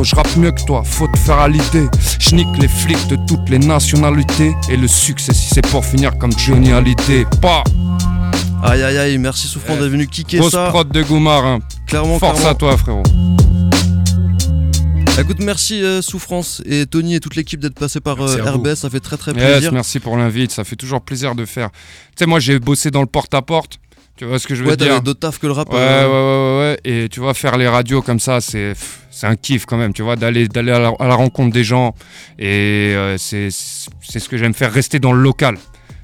Je 0.03 0.15
rappe 0.15 0.35
mieux 0.35 0.51
que 0.51 0.61
toi, 0.65 0.83
faut 0.85 1.07
te 1.07 1.17
faire 1.17 1.39
à 1.39 1.47
l'idée. 1.47 1.87
Je 2.19 2.35
nique 2.35 2.57
les 2.59 2.67
flics 2.67 3.07
de 3.07 3.15
toutes 3.25 3.47
les 3.49 3.57
nationalités. 3.57 4.53
Et 4.69 4.75
le 4.75 4.85
succès, 4.87 5.33
si 5.33 5.47
c'est 5.53 5.65
pour 5.67 5.85
finir 5.85 6.17
comme 6.17 6.37
Johnny 6.37 6.73
Hallyday. 6.73 7.25
Pas 7.41 7.63
Aïe 8.63 8.83
aïe 8.83 8.97
aïe, 8.97 9.17
merci 9.17 9.47
Souffrant 9.47 9.75
d'être 9.77 9.87
venu 9.87 10.07
kicker 10.07 10.39
Grosse 10.39 10.51
ça. 10.51 10.67
prod 10.69 10.91
de 10.91 11.01
Goumar. 11.01 11.45
hein. 11.45 11.59
Clairement, 11.87 12.19
Force 12.19 12.41
clairement. 12.41 12.51
à 12.51 12.55
toi, 12.55 12.77
frérot. 12.77 13.03
Écoute, 15.19 15.37
merci 15.39 15.81
euh, 15.83 16.01
Souffrance 16.01 16.61
et 16.65 16.85
Tony 16.85 17.15
et 17.15 17.19
toute 17.21 17.35
l'équipe 17.35 17.59
d'être 17.59 17.79
passé 17.79 17.99
par 18.01 18.19
euh, 18.21 18.43
à. 18.45 18.51
RBS, 18.51 18.75
ça 18.75 18.89
fait 18.89 18.99
très 18.99 19.17
très 19.17 19.31
Yes, 19.33 19.41
plaisir. 19.51 19.71
merci 19.71 19.99
pour 19.99 20.17
l'invite, 20.17 20.51
ça 20.51 20.63
fait 20.65 20.75
toujours 20.75 21.01
plaisir 21.01 21.33
de 21.35 21.45
faire. 21.45 21.69
Tu 21.71 21.77
sais, 22.19 22.25
moi 22.25 22.39
j'ai 22.39 22.59
bossé 22.59 22.91
dans 22.91 23.01
le 23.01 23.07
porte-à-porte, 23.07 23.77
tu 24.21 24.27
vois 24.27 24.37
ce 24.37 24.45
que 24.45 24.53
je 24.53 24.61
veux 24.63 24.69
ouais, 24.69 24.77
dire 24.77 24.87
t'avais 24.89 25.01
d'autres 25.01 25.19
taf 25.19 25.39
que 25.39 25.47
le 25.47 25.53
rap. 25.53 25.67
Ouais, 25.73 25.79
euh, 25.79 26.05
ouais, 26.05 26.13
ouais, 26.13 26.59
ouais, 26.67 26.77
ouais. 26.93 27.05
Et 27.05 27.09
tu 27.09 27.19
vois, 27.19 27.33
faire 27.33 27.57
les 27.57 27.67
radios 27.67 28.03
comme 28.03 28.19
ça, 28.19 28.39
c'est 28.39 28.75
un 29.23 29.35
kiff 29.35 29.65
quand 29.65 29.77
même, 29.77 29.93
tu 29.93 30.03
vois, 30.03 30.15
d'aller 30.15 30.47
à, 30.55 30.61
la- 30.61 30.93
à 30.99 31.07
la 31.07 31.15
rencontre 31.15 31.51
des 31.51 31.63
gens. 31.63 31.95
Et 32.37 32.93
euh, 32.95 33.17
c'est 33.17 33.49
ce 33.49 34.29
que 34.29 34.37
j'aime 34.37 34.53
faire, 34.53 34.71
rester 34.71 34.99
dans 34.99 35.11
le 35.11 35.23
local. 35.23 35.57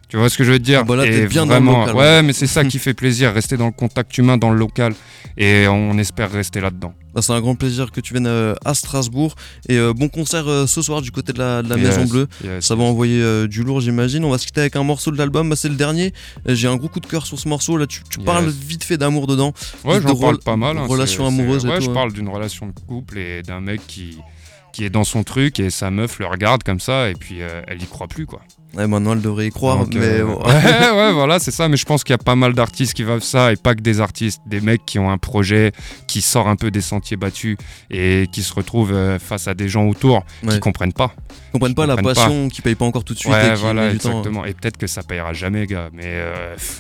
Tu 0.10 0.16
vois 0.16 0.30
ce 0.30 0.38
que 0.38 0.46
je 0.46 0.54
veux 0.54 0.60
dire? 0.60 0.80
Ah 0.82 0.84
bah 0.86 0.96
là, 0.96 1.06
Et 1.06 1.26
bien 1.28 1.46
dans 1.46 1.56
le 1.56 1.66
vraiment, 1.66 1.80
local, 1.82 1.96
Ouais, 1.96 2.02
ouais. 2.02 2.24
mais 2.24 2.32
c'est 2.32 2.48
ça 2.48 2.64
qui 2.64 2.80
fait 2.80 2.94
plaisir, 2.94 3.34
rester 3.34 3.58
dans 3.58 3.66
le 3.66 3.74
contact 3.74 4.18
humain, 4.18 4.38
dans 4.38 4.52
le 4.52 4.58
local. 4.58 4.94
Et 5.38 5.68
on 5.68 5.98
espère 5.98 6.32
rester 6.32 6.62
là-dedans. 6.62 6.94
bah, 7.14 7.22
c'est 7.22 7.34
un 7.34 7.42
grand 7.42 7.56
plaisir 7.56 7.92
que 7.92 8.00
tu 8.00 8.14
viennes 8.14 8.26
euh, 8.26 8.56
à 8.64 8.74
Strasbourg. 8.74 9.36
Et 9.68 9.76
euh, 9.78 9.94
bon 9.94 10.08
concert 10.08 10.48
euh, 10.48 10.66
ce 10.66 10.82
soir 10.82 11.02
du 11.02 11.12
côté 11.12 11.34
de 11.34 11.40
la, 11.40 11.62
de 11.62 11.70
la 11.70 11.76
Yes, 11.78 11.86
Maison 11.98 12.06
Bleue. 12.10 12.28
yes, 12.44 12.66
Ça 12.66 12.76
va 12.76 12.84
envoyer 12.84 13.48
du 13.50 13.64
lourd, 13.64 13.82
j'imagine. 13.82 14.24
On 14.24 14.30
va 14.32 14.38
se 14.38 14.46
quitter 14.48 14.62
avec 14.62 14.78
un 14.78 14.84
morceau 14.84 15.12
de 15.12 15.18
l'album. 15.18 15.50
Bah, 15.50 15.56
c'est 15.58 15.70
le 15.70 15.76
dernier. 15.76 16.14
J'ai 16.46 16.70
un 16.70 16.78
gros 16.78 16.88
coup 16.88 17.02
de 17.02 17.06
cœur 17.08 17.26
sur 17.26 17.38
ce 17.38 17.48
morceau. 17.50 17.76
Là, 17.78 17.86
tu, 17.86 18.00
parles 18.26 18.48
vite 18.50 18.86
fait 18.86 18.98
d'amour 18.98 19.28
dedans. 19.28 19.54
Ouais, 19.84 20.00
j'en 20.02 20.16
parle 20.16 20.40
pas 20.40 20.56
mal. 20.56 20.78
hein, 20.78 20.86
relation 20.88 21.28
amoureuse 21.28 21.66
et 21.66 21.68
Ouais, 21.68 21.78
tout, 21.80 21.84
je 21.86 21.90
hein. 21.90 21.94
parle 21.94 22.14
d'une 22.14 22.30
relation 22.30 22.66
de 22.68 22.72
couple 22.88 23.18
et 23.18 23.44
d'un 23.44 23.60
mec 23.60 23.82
qui, 23.88 24.18
qui 24.78 24.86
est 24.86 24.92
dans 24.92 25.04
son 25.04 25.24
truc 25.24 25.60
et 25.60 25.72
sa 25.72 25.90
meuf 25.90 26.20
le 26.20 26.28
regarde 26.28 26.62
comme 26.62 26.80
ça 26.80 27.10
et 27.10 27.16
puis 27.16 27.42
euh, 27.42 27.64
elle 27.68 27.82
y 27.82 27.88
croit 27.88 28.06
plus 28.08 28.28
quoi. 28.28 28.42
Ouais, 28.76 28.86
maintenant, 28.86 29.14
elle 29.14 29.22
devrait 29.22 29.48
y 29.48 29.50
croire. 29.50 29.80
Donc, 29.80 29.96
mais 29.96 30.20
euh, 30.20 30.26
bon. 30.26 30.40
ouais, 30.46 30.92
ouais, 30.92 31.12
voilà, 31.14 31.40
c'est 31.40 31.50
ça. 31.50 31.68
Mais 31.68 31.78
je 31.78 31.86
pense 31.86 32.04
qu'il 32.04 32.14
y 32.14 32.16
a 32.16 32.20
pas 32.20 32.36
mal 32.36 32.54
d'artistes 32.54 32.94
qui 32.94 33.04
vivent 33.04 33.22
ça 33.24 33.52
et 33.52 33.56
pas 33.56 33.74
que 33.74 33.82
des 33.82 34.02
artistes, 34.02 34.42
des 34.46 34.62
mecs 34.62 34.86
qui 34.86 35.00
ont 35.00 35.10
un 35.10 35.18
projet 35.18 35.72
qui 36.08 36.22
sort 36.22 36.48
un 36.48 36.56
peu 36.56 36.70
des 36.70 36.82
sentiers 36.82 37.18
battus 37.18 37.58
et 37.90 38.28
qui 38.32 38.44
se 38.44 38.54
retrouvent 38.54 38.94
euh, 38.94 39.18
face 39.18 39.48
à 39.48 39.56
des 39.56 39.68
gens 39.68 39.88
autour 39.88 40.24
Ouais. 40.44 40.54
qui 40.54 40.60
comprennent 40.60 40.94
pas. 40.94 41.12
Ils 41.48 41.52
comprennent 41.54 41.74
pas 41.74 41.88
la 41.88 41.96
passion 41.98 42.50
qui 42.50 42.62
paye 42.62 42.76
pas 42.76 42.86
encore 42.86 43.04
tout 43.04 43.16
de 43.16 43.20
suite. 43.20 43.32
et 43.34 43.36
Ouais, 43.36 43.54
qui 43.56 43.62
voilà, 43.62 43.88
temps. 43.88 43.94
exactement. 43.96 44.46
Et 44.46 44.54
peut-être 44.54 44.78
que 44.78 44.86
ça 44.86 45.02
payera 45.02 45.34
jamais, 45.34 45.66
gars. 45.66 45.90
Mais 45.94 46.22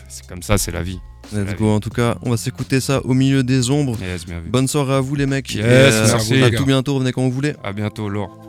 c'est 0.08 0.28
comme 0.28 0.44
ça, 0.44 0.60
c'est 0.60 0.72
la 0.72 0.84
vie. 0.84 1.00
Let's 1.34 1.56
go. 1.58 1.70
En 1.70 1.80
tout 1.80 1.90
cas, 1.90 2.16
on 2.24 2.30
va 2.30 2.38
s'écouter 2.38 2.80
ça 2.80 3.02
au 3.04 3.14
milieu 3.14 3.44
des 3.44 3.70
ombres. 3.70 3.98
Yes, 4.02 4.26
bien 4.26 4.40
vu. 4.40 4.50
Bonne 4.50 4.68
soirée 4.68 4.96
à 4.96 5.00
vous 5.00 5.16
les 5.16 5.26
mecs. 5.26 5.54
Yes, 5.54 5.66
Et, 5.66 5.68
euh, 5.68 6.08
merci, 6.08 6.44
à 6.44 6.50
tout 6.52 6.66
bientôt. 6.66 6.96
Revenez 6.96 7.12
quand 7.12 7.24
vous 7.24 7.32
voulez. 7.32 7.54
À 7.64 7.74
bientôt, 7.74 8.10
Laure. 8.10 8.47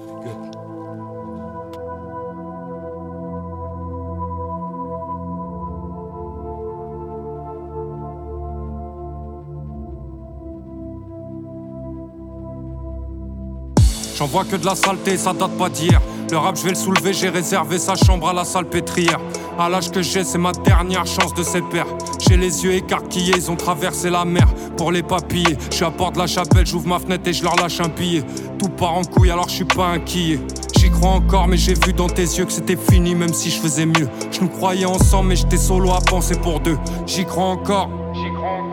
J'en 14.19 14.27
vois 14.27 14.45
que 14.45 14.57
de 14.57 14.67
la 14.67 14.75
saleté, 14.75 15.17
ça 15.17 15.33
date 15.33 15.57
pas 15.57 15.69
d'hier. 15.69 16.01
Le 16.33 16.39
rap, 16.39 16.57
je 16.57 16.65
vais 16.65 16.71
le 16.71 16.75
soulever, 16.75 17.13
j'ai 17.13 17.29
réservé 17.29 17.79
sa 17.79 17.95
chambre 17.95 18.29
à 18.29 18.33
la 18.33 18.45
salpêtrière. 18.45 19.21
À 19.57 19.69
l'âge 19.69 19.93
que 19.93 20.03
j'ai, 20.03 20.25
c'est 20.25 20.39
ma 20.39 20.51
dernière 20.51 21.07
chance 21.07 21.33
de 21.35 21.45
ses 21.45 21.63
pères. 21.63 21.87
J'ai 22.29 22.37
les 22.37 22.65
yeux 22.65 22.73
écarquillés, 22.73 23.35
ils 23.37 23.49
ont 23.49 23.55
traversé 23.55 24.11
la 24.11 24.25
mer 24.25 24.49
pour 24.77 24.91
les 24.91 25.05
papillers. 25.05 25.57
Je 25.71 25.77
suis 25.77 25.85
à 25.85 25.91
bord 25.91 26.11
de 26.11 26.19
la 26.19 26.27
chapelle, 26.27 26.67
j'ouvre 26.67 26.89
ma 26.89 26.99
fenêtre 26.99 27.29
et 27.29 27.33
je 27.33 27.45
leur 27.45 27.55
lâche 27.55 27.79
un 27.79 27.87
billet. 27.87 28.25
Tout 28.59 28.71
part 28.71 28.95
en 28.95 29.05
couille, 29.05 29.31
alors 29.31 29.49
je 29.49 29.55
suis 29.55 29.65
pas 29.65 29.87
inquiet. 29.87 30.41
J'y 30.77 30.91
crois 30.91 31.11
encore, 31.11 31.47
mais 31.47 31.57
j'ai 31.57 31.75
vu 31.75 31.93
dans 31.93 32.09
tes 32.09 32.23
yeux 32.23 32.45
que 32.45 32.53
c'était 32.53 32.77
fini, 32.77 33.15
même 33.15 33.33
si 33.33 33.51
je 33.51 33.61
faisais 33.61 33.87
mieux. 33.87 34.09
Je 34.33 34.41
nous 34.41 34.49
croyais 34.49 34.85
ensemble, 34.85 35.29
mais 35.29 35.37
j'étais 35.37 35.57
solo 35.57 35.93
à 35.93 36.01
penser 36.01 36.35
pour 36.35 36.59
deux. 36.59 36.77
J'y 37.07 37.25
crois 37.25 37.45
encore, 37.45 37.89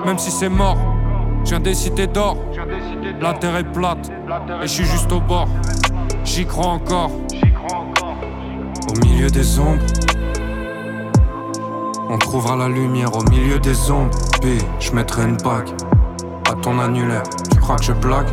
même 0.08 0.18
si 0.18 0.32
c'est 0.32 0.50
mort. 0.50 0.78
Je 1.44 1.52
viens 1.52 1.60
des 1.60 1.76
cités 1.76 2.08
d'or, 2.08 2.38
la 3.22 3.34
terre 3.34 3.56
est 3.58 3.72
plate, 3.72 4.10
et 4.62 4.68
je 4.68 4.68
suis 4.68 4.86
juste 4.86 5.12
au 5.12 5.20
bord. 5.20 5.48
J'y 6.24 6.46
crois 6.46 6.68
encore, 6.68 7.12
au 8.90 9.06
milieu 9.06 9.30
des 9.30 9.60
ombres. 9.60 9.84
On 12.10 12.18
trouvera 12.18 12.56
la 12.56 12.68
lumière 12.68 13.16
au 13.16 13.24
milieu 13.30 13.60
des 13.60 13.92
ombres. 13.92 14.18
P, 14.42 14.58
je 14.80 14.92
mettrai 14.92 15.24
une 15.24 15.38
bague 15.38 15.70
à 16.50 16.54
ton 16.54 16.80
annulaire. 16.80 17.24
Tu 17.52 17.60
crois 17.60 17.78
que 17.78 17.84
je 17.84 17.94
blague? 17.94 18.28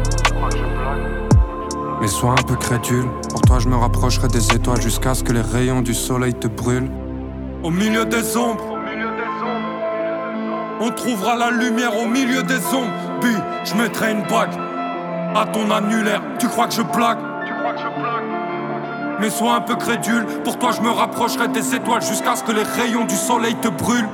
Mais 2.01 2.09
sois 2.09 2.33
un 2.33 2.43
peu 2.43 2.57
crédule. 2.57 3.07
Pour 3.31 3.41
toi, 3.43 3.59
je 3.59 3.69
me 3.69 3.77
rapprocherai 3.77 4.29
des 4.29 4.53
étoiles 4.55 4.81
jusqu'à 4.81 5.15
ce 5.15 5.23
que 5.23 5.33
les 5.33 5.41
rayons 5.41 5.81
du 5.81 5.95
soleil 5.95 6.35
te 6.35 6.49
brûlent. 6.49 6.91
Au 7.63 7.71
milieu 7.71 8.05
des 8.05 8.37
ombres. 8.37 8.65
On 10.81 10.91
trouvera 10.91 11.37
la 11.37 11.51
lumière 11.51 11.97
au 11.97 12.09
milieu 12.09 12.43
des 12.43 12.67
ombres. 12.75 13.21
B, 13.21 13.27
je 13.65 13.75
mettrai 13.75 14.13
une 14.13 14.23
bague 14.23 14.51
à 15.35 15.47
ton 15.47 15.71
annulaire. 15.71 16.23
Tu 16.39 16.49
crois 16.49 16.67
que 16.67 16.75
je 16.75 16.83
blague 16.83 17.19
Mais 19.21 19.31
sois 19.31 19.55
un 19.55 19.61
peu 19.61 19.77
crédule. 19.77 20.27
Pour 20.45 20.59
toi, 20.59 20.71
je 20.73 20.83
me 20.83 20.91
rapprocherai 20.91 21.49
des 21.49 21.75
étoiles 21.75 22.03
jusqu'à 22.03 22.37
ce 22.37 22.45
que 22.45 22.53
les 22.53 22.63
rayons 22.63 23.05
du 23.05 23.17
soleil 23.17 23.55
te 23.57 23.69
brûlent. 23.69 24.09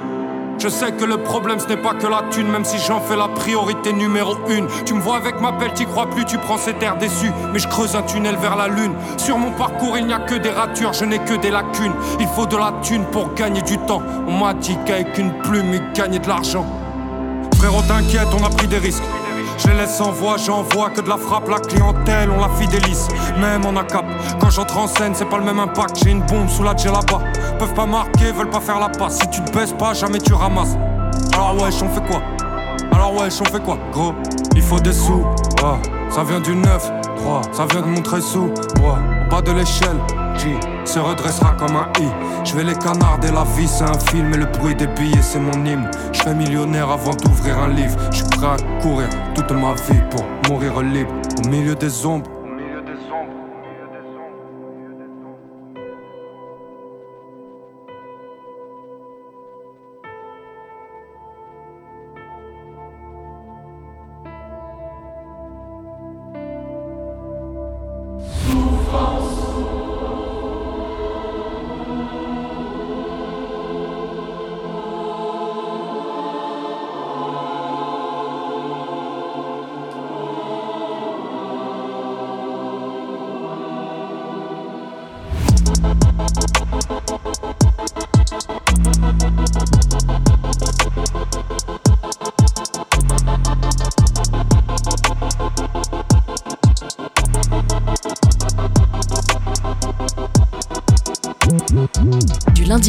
Je 0.58 0.68
sais 0.68 0.90
que 0.90 1.04
le 1.04 1.18
problème 1.18 1.60
ce 1.60 1.68
n'est 1.68 1.76
pas 1.76 1.94
que 1.94 2.06
la 2.08 2.24
thune, 2.30 2.48
même 2.48 2.64
si 2.64 2.78
j'en 2.78 3.00
fais 3.00 3.16
la 3.16 3.28
priorité 3.28 3.92
numéro 3.92 4.36
une. 4.48 4.66
Tu 4.84 4.92
me 4.94 5.00
vois 5.00 5.16
avec 5.16 5.40
ma 5.40 5.52
pelle, 5.52 5.72
t'y 5.72 5.86
crois 5.86 6.10
plus, 6.10 6.24
tu 6.24 6.36
prends 6.36 6.58
cet 6.58 6.82
air 6.82 6.96
déçu. 6.96 7.30
Mais 7.52 7.60
je 7.60 7.68
creuse 7.68 7.94
un 7.94 8.02
tunnel 8.02 8.36
vers 8.36 8.56
la 8.56 8.66
lune. 8.66 8.92
Sur 9.18 9.38
mon 9.38 9.52
parcours, 9.52 9.96
il 9.96 10.06
n'y 10.06 10.12
a 10.12 10.18
que 10.18 10.34
des 10.34 10.50
ratures, 10.50 10.92
je 10.92 11.04
n'ai 11.04 11.20
que 11.20 11.34
des 11.34 11.50
lacunes. 11.50 11.94
Il 12.18 12.26
faut 12.26 12.46
de 12.46 12.56
la 12.56 12.72
thune 12.82 13.04
pour 13.12 13.34
gagner 13.34 13.62
du 13.62 13.78
temps. 13.78 14.02
On 14.26 14.32
m'a 14.32 14.52
dit 14.52 14.76
qu'avec 14.84 15.16
une 15.16 15.32
plume, 15.42 15.74
il 15.74 15.92
gagnait 15.92 16.18
de 16.18 16.28
l'argent. 16.28 16.66
Frérot, 17.56 17.82
t'inquiète, 17.82 18.28
on 18.36 18.44
a 18.44 18.50
pris 18.50 18.66
des 18.66 18.78
risques. 18.78 19.04
Je 19.58 19.70
laisse 19.72 20.00
en 20.00 20.12
voix, 20.12 20.36
j'envoie 20.36 20.90
que 20.90 21.00
de 21.00 21.08
la 21.08 21.16
frappe, 21.16 21.48
la 21.48 21.58
clientèle, 21.58 22.30
on 22.30 22.40
la 22.40 22.48
fidélise. 22.50 23.08
Même 23.40 23.64
en 23.66 23.74
cap. 23.84 24.04
quand 24.40 24.50
j'entre 24.50 24.78
en 24.78 24.86
scène, 24.86 25.14
c'est 25.14 25.28
pas 25.28 25.38
le 25.38 25.44
même 25.44 25.58
impact. 25.58 25.98
J'ai 26.02 26.10
une 26.10 26.22
bombe 26.22 26.48
sous 26.48 26.62
la 26.62 26.74
là-bas. 26.74 27.20
Peuvent 27.58 27.74
pas 27.74 27.86
marquer, 27.86 28.32
veulent 28.32 28.50
pas 28.50 28.60
faire 28.60 28.78
la 28.78 28.88
passe. 28.88 29.18
Si 29.18 29.30
tu 29.30 29.42
te 29.42 29.50
baisses 29.50 29.72
pas, 29.72 29.94
jamais 29.94 30.18
tu 30.18 30.32
ramasses. 30.32 30.76
Alors 31.32 31.60
wesh, 31.60 31.82
on 31.82 31.88
fait 31.88 32.06
quoi? 32.06 32.22
Alors 32.92 33.14
wesh, 33.14 33.40
on 33.40 33.44
fait 33.44 33.62
quoi? 33.62 33.78
Gros, 33.92 34.14
il 34.54 34.62
faut 34.62 34.78
des 34.78 34.92
sous. 34.92 35.24
Ah, 35.62 35.76
ça 36.10 36.22
vient 36.22 36.40
du 36.40 36.54
9, 36.54 36.90
3, 37.16 37.42
ça 37.52 37.66
vient 37.66 37.82
de 37.82 37.86
montrer 37.86 38.20
sous. 38.20 38.52
Au 38.80 39.30
bas 39.30 39.42
de 39.42 39.52
l'échelle, 39.52 39.98
G 40.36 40.77
se 40.88 40.98
redressera 40.98 41.52
comme 41.58 41.76
un 41.76 41.88
I. 42.00 42.08
Je 42.44 42.54
vais 42.54 42.64
les 42.64 42.74
canarder, 42.74 43.30
la 43.30 43.44
vie 43.56 43.68
c'est 43.68 43.84
un 43.84 43.98
film 44.10 44.32
et 44.32 44.38
le 44.38 44.46
bruit 44.46 44.74
des 44.74 44.86
billets 44.86 45.20
c'est 45.20 45.38
mon 45.38 45.64
hymne. 45.64 45.90
Je 46.12 46.20
serai 46.20 46.34
millionnaire 46.34 46.90
avant 46.90 47.14
d'ouvrir 47.14 47.58
un 47.58 47.68
livre. 47.68 47.96
Je 48.10 48.16
suis 48.16 48.44
à 48.44 48.56
courir 48.80 49.08
toute 49.34 49.50
ma 49.50 49.74
vie 49.74 50.00
pour 50.10 50.24
mourir 50.48 50.80
libre 50.80 51.12
au 51.44 51.48
milieu 51.48 51.74
des 51.74 52.06
ombres. 52.06 52.37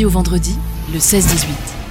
Au 0.06 0.10
vendredi, 0.10 0.58
le 0.94 1.00
16-18. 1.00 1.69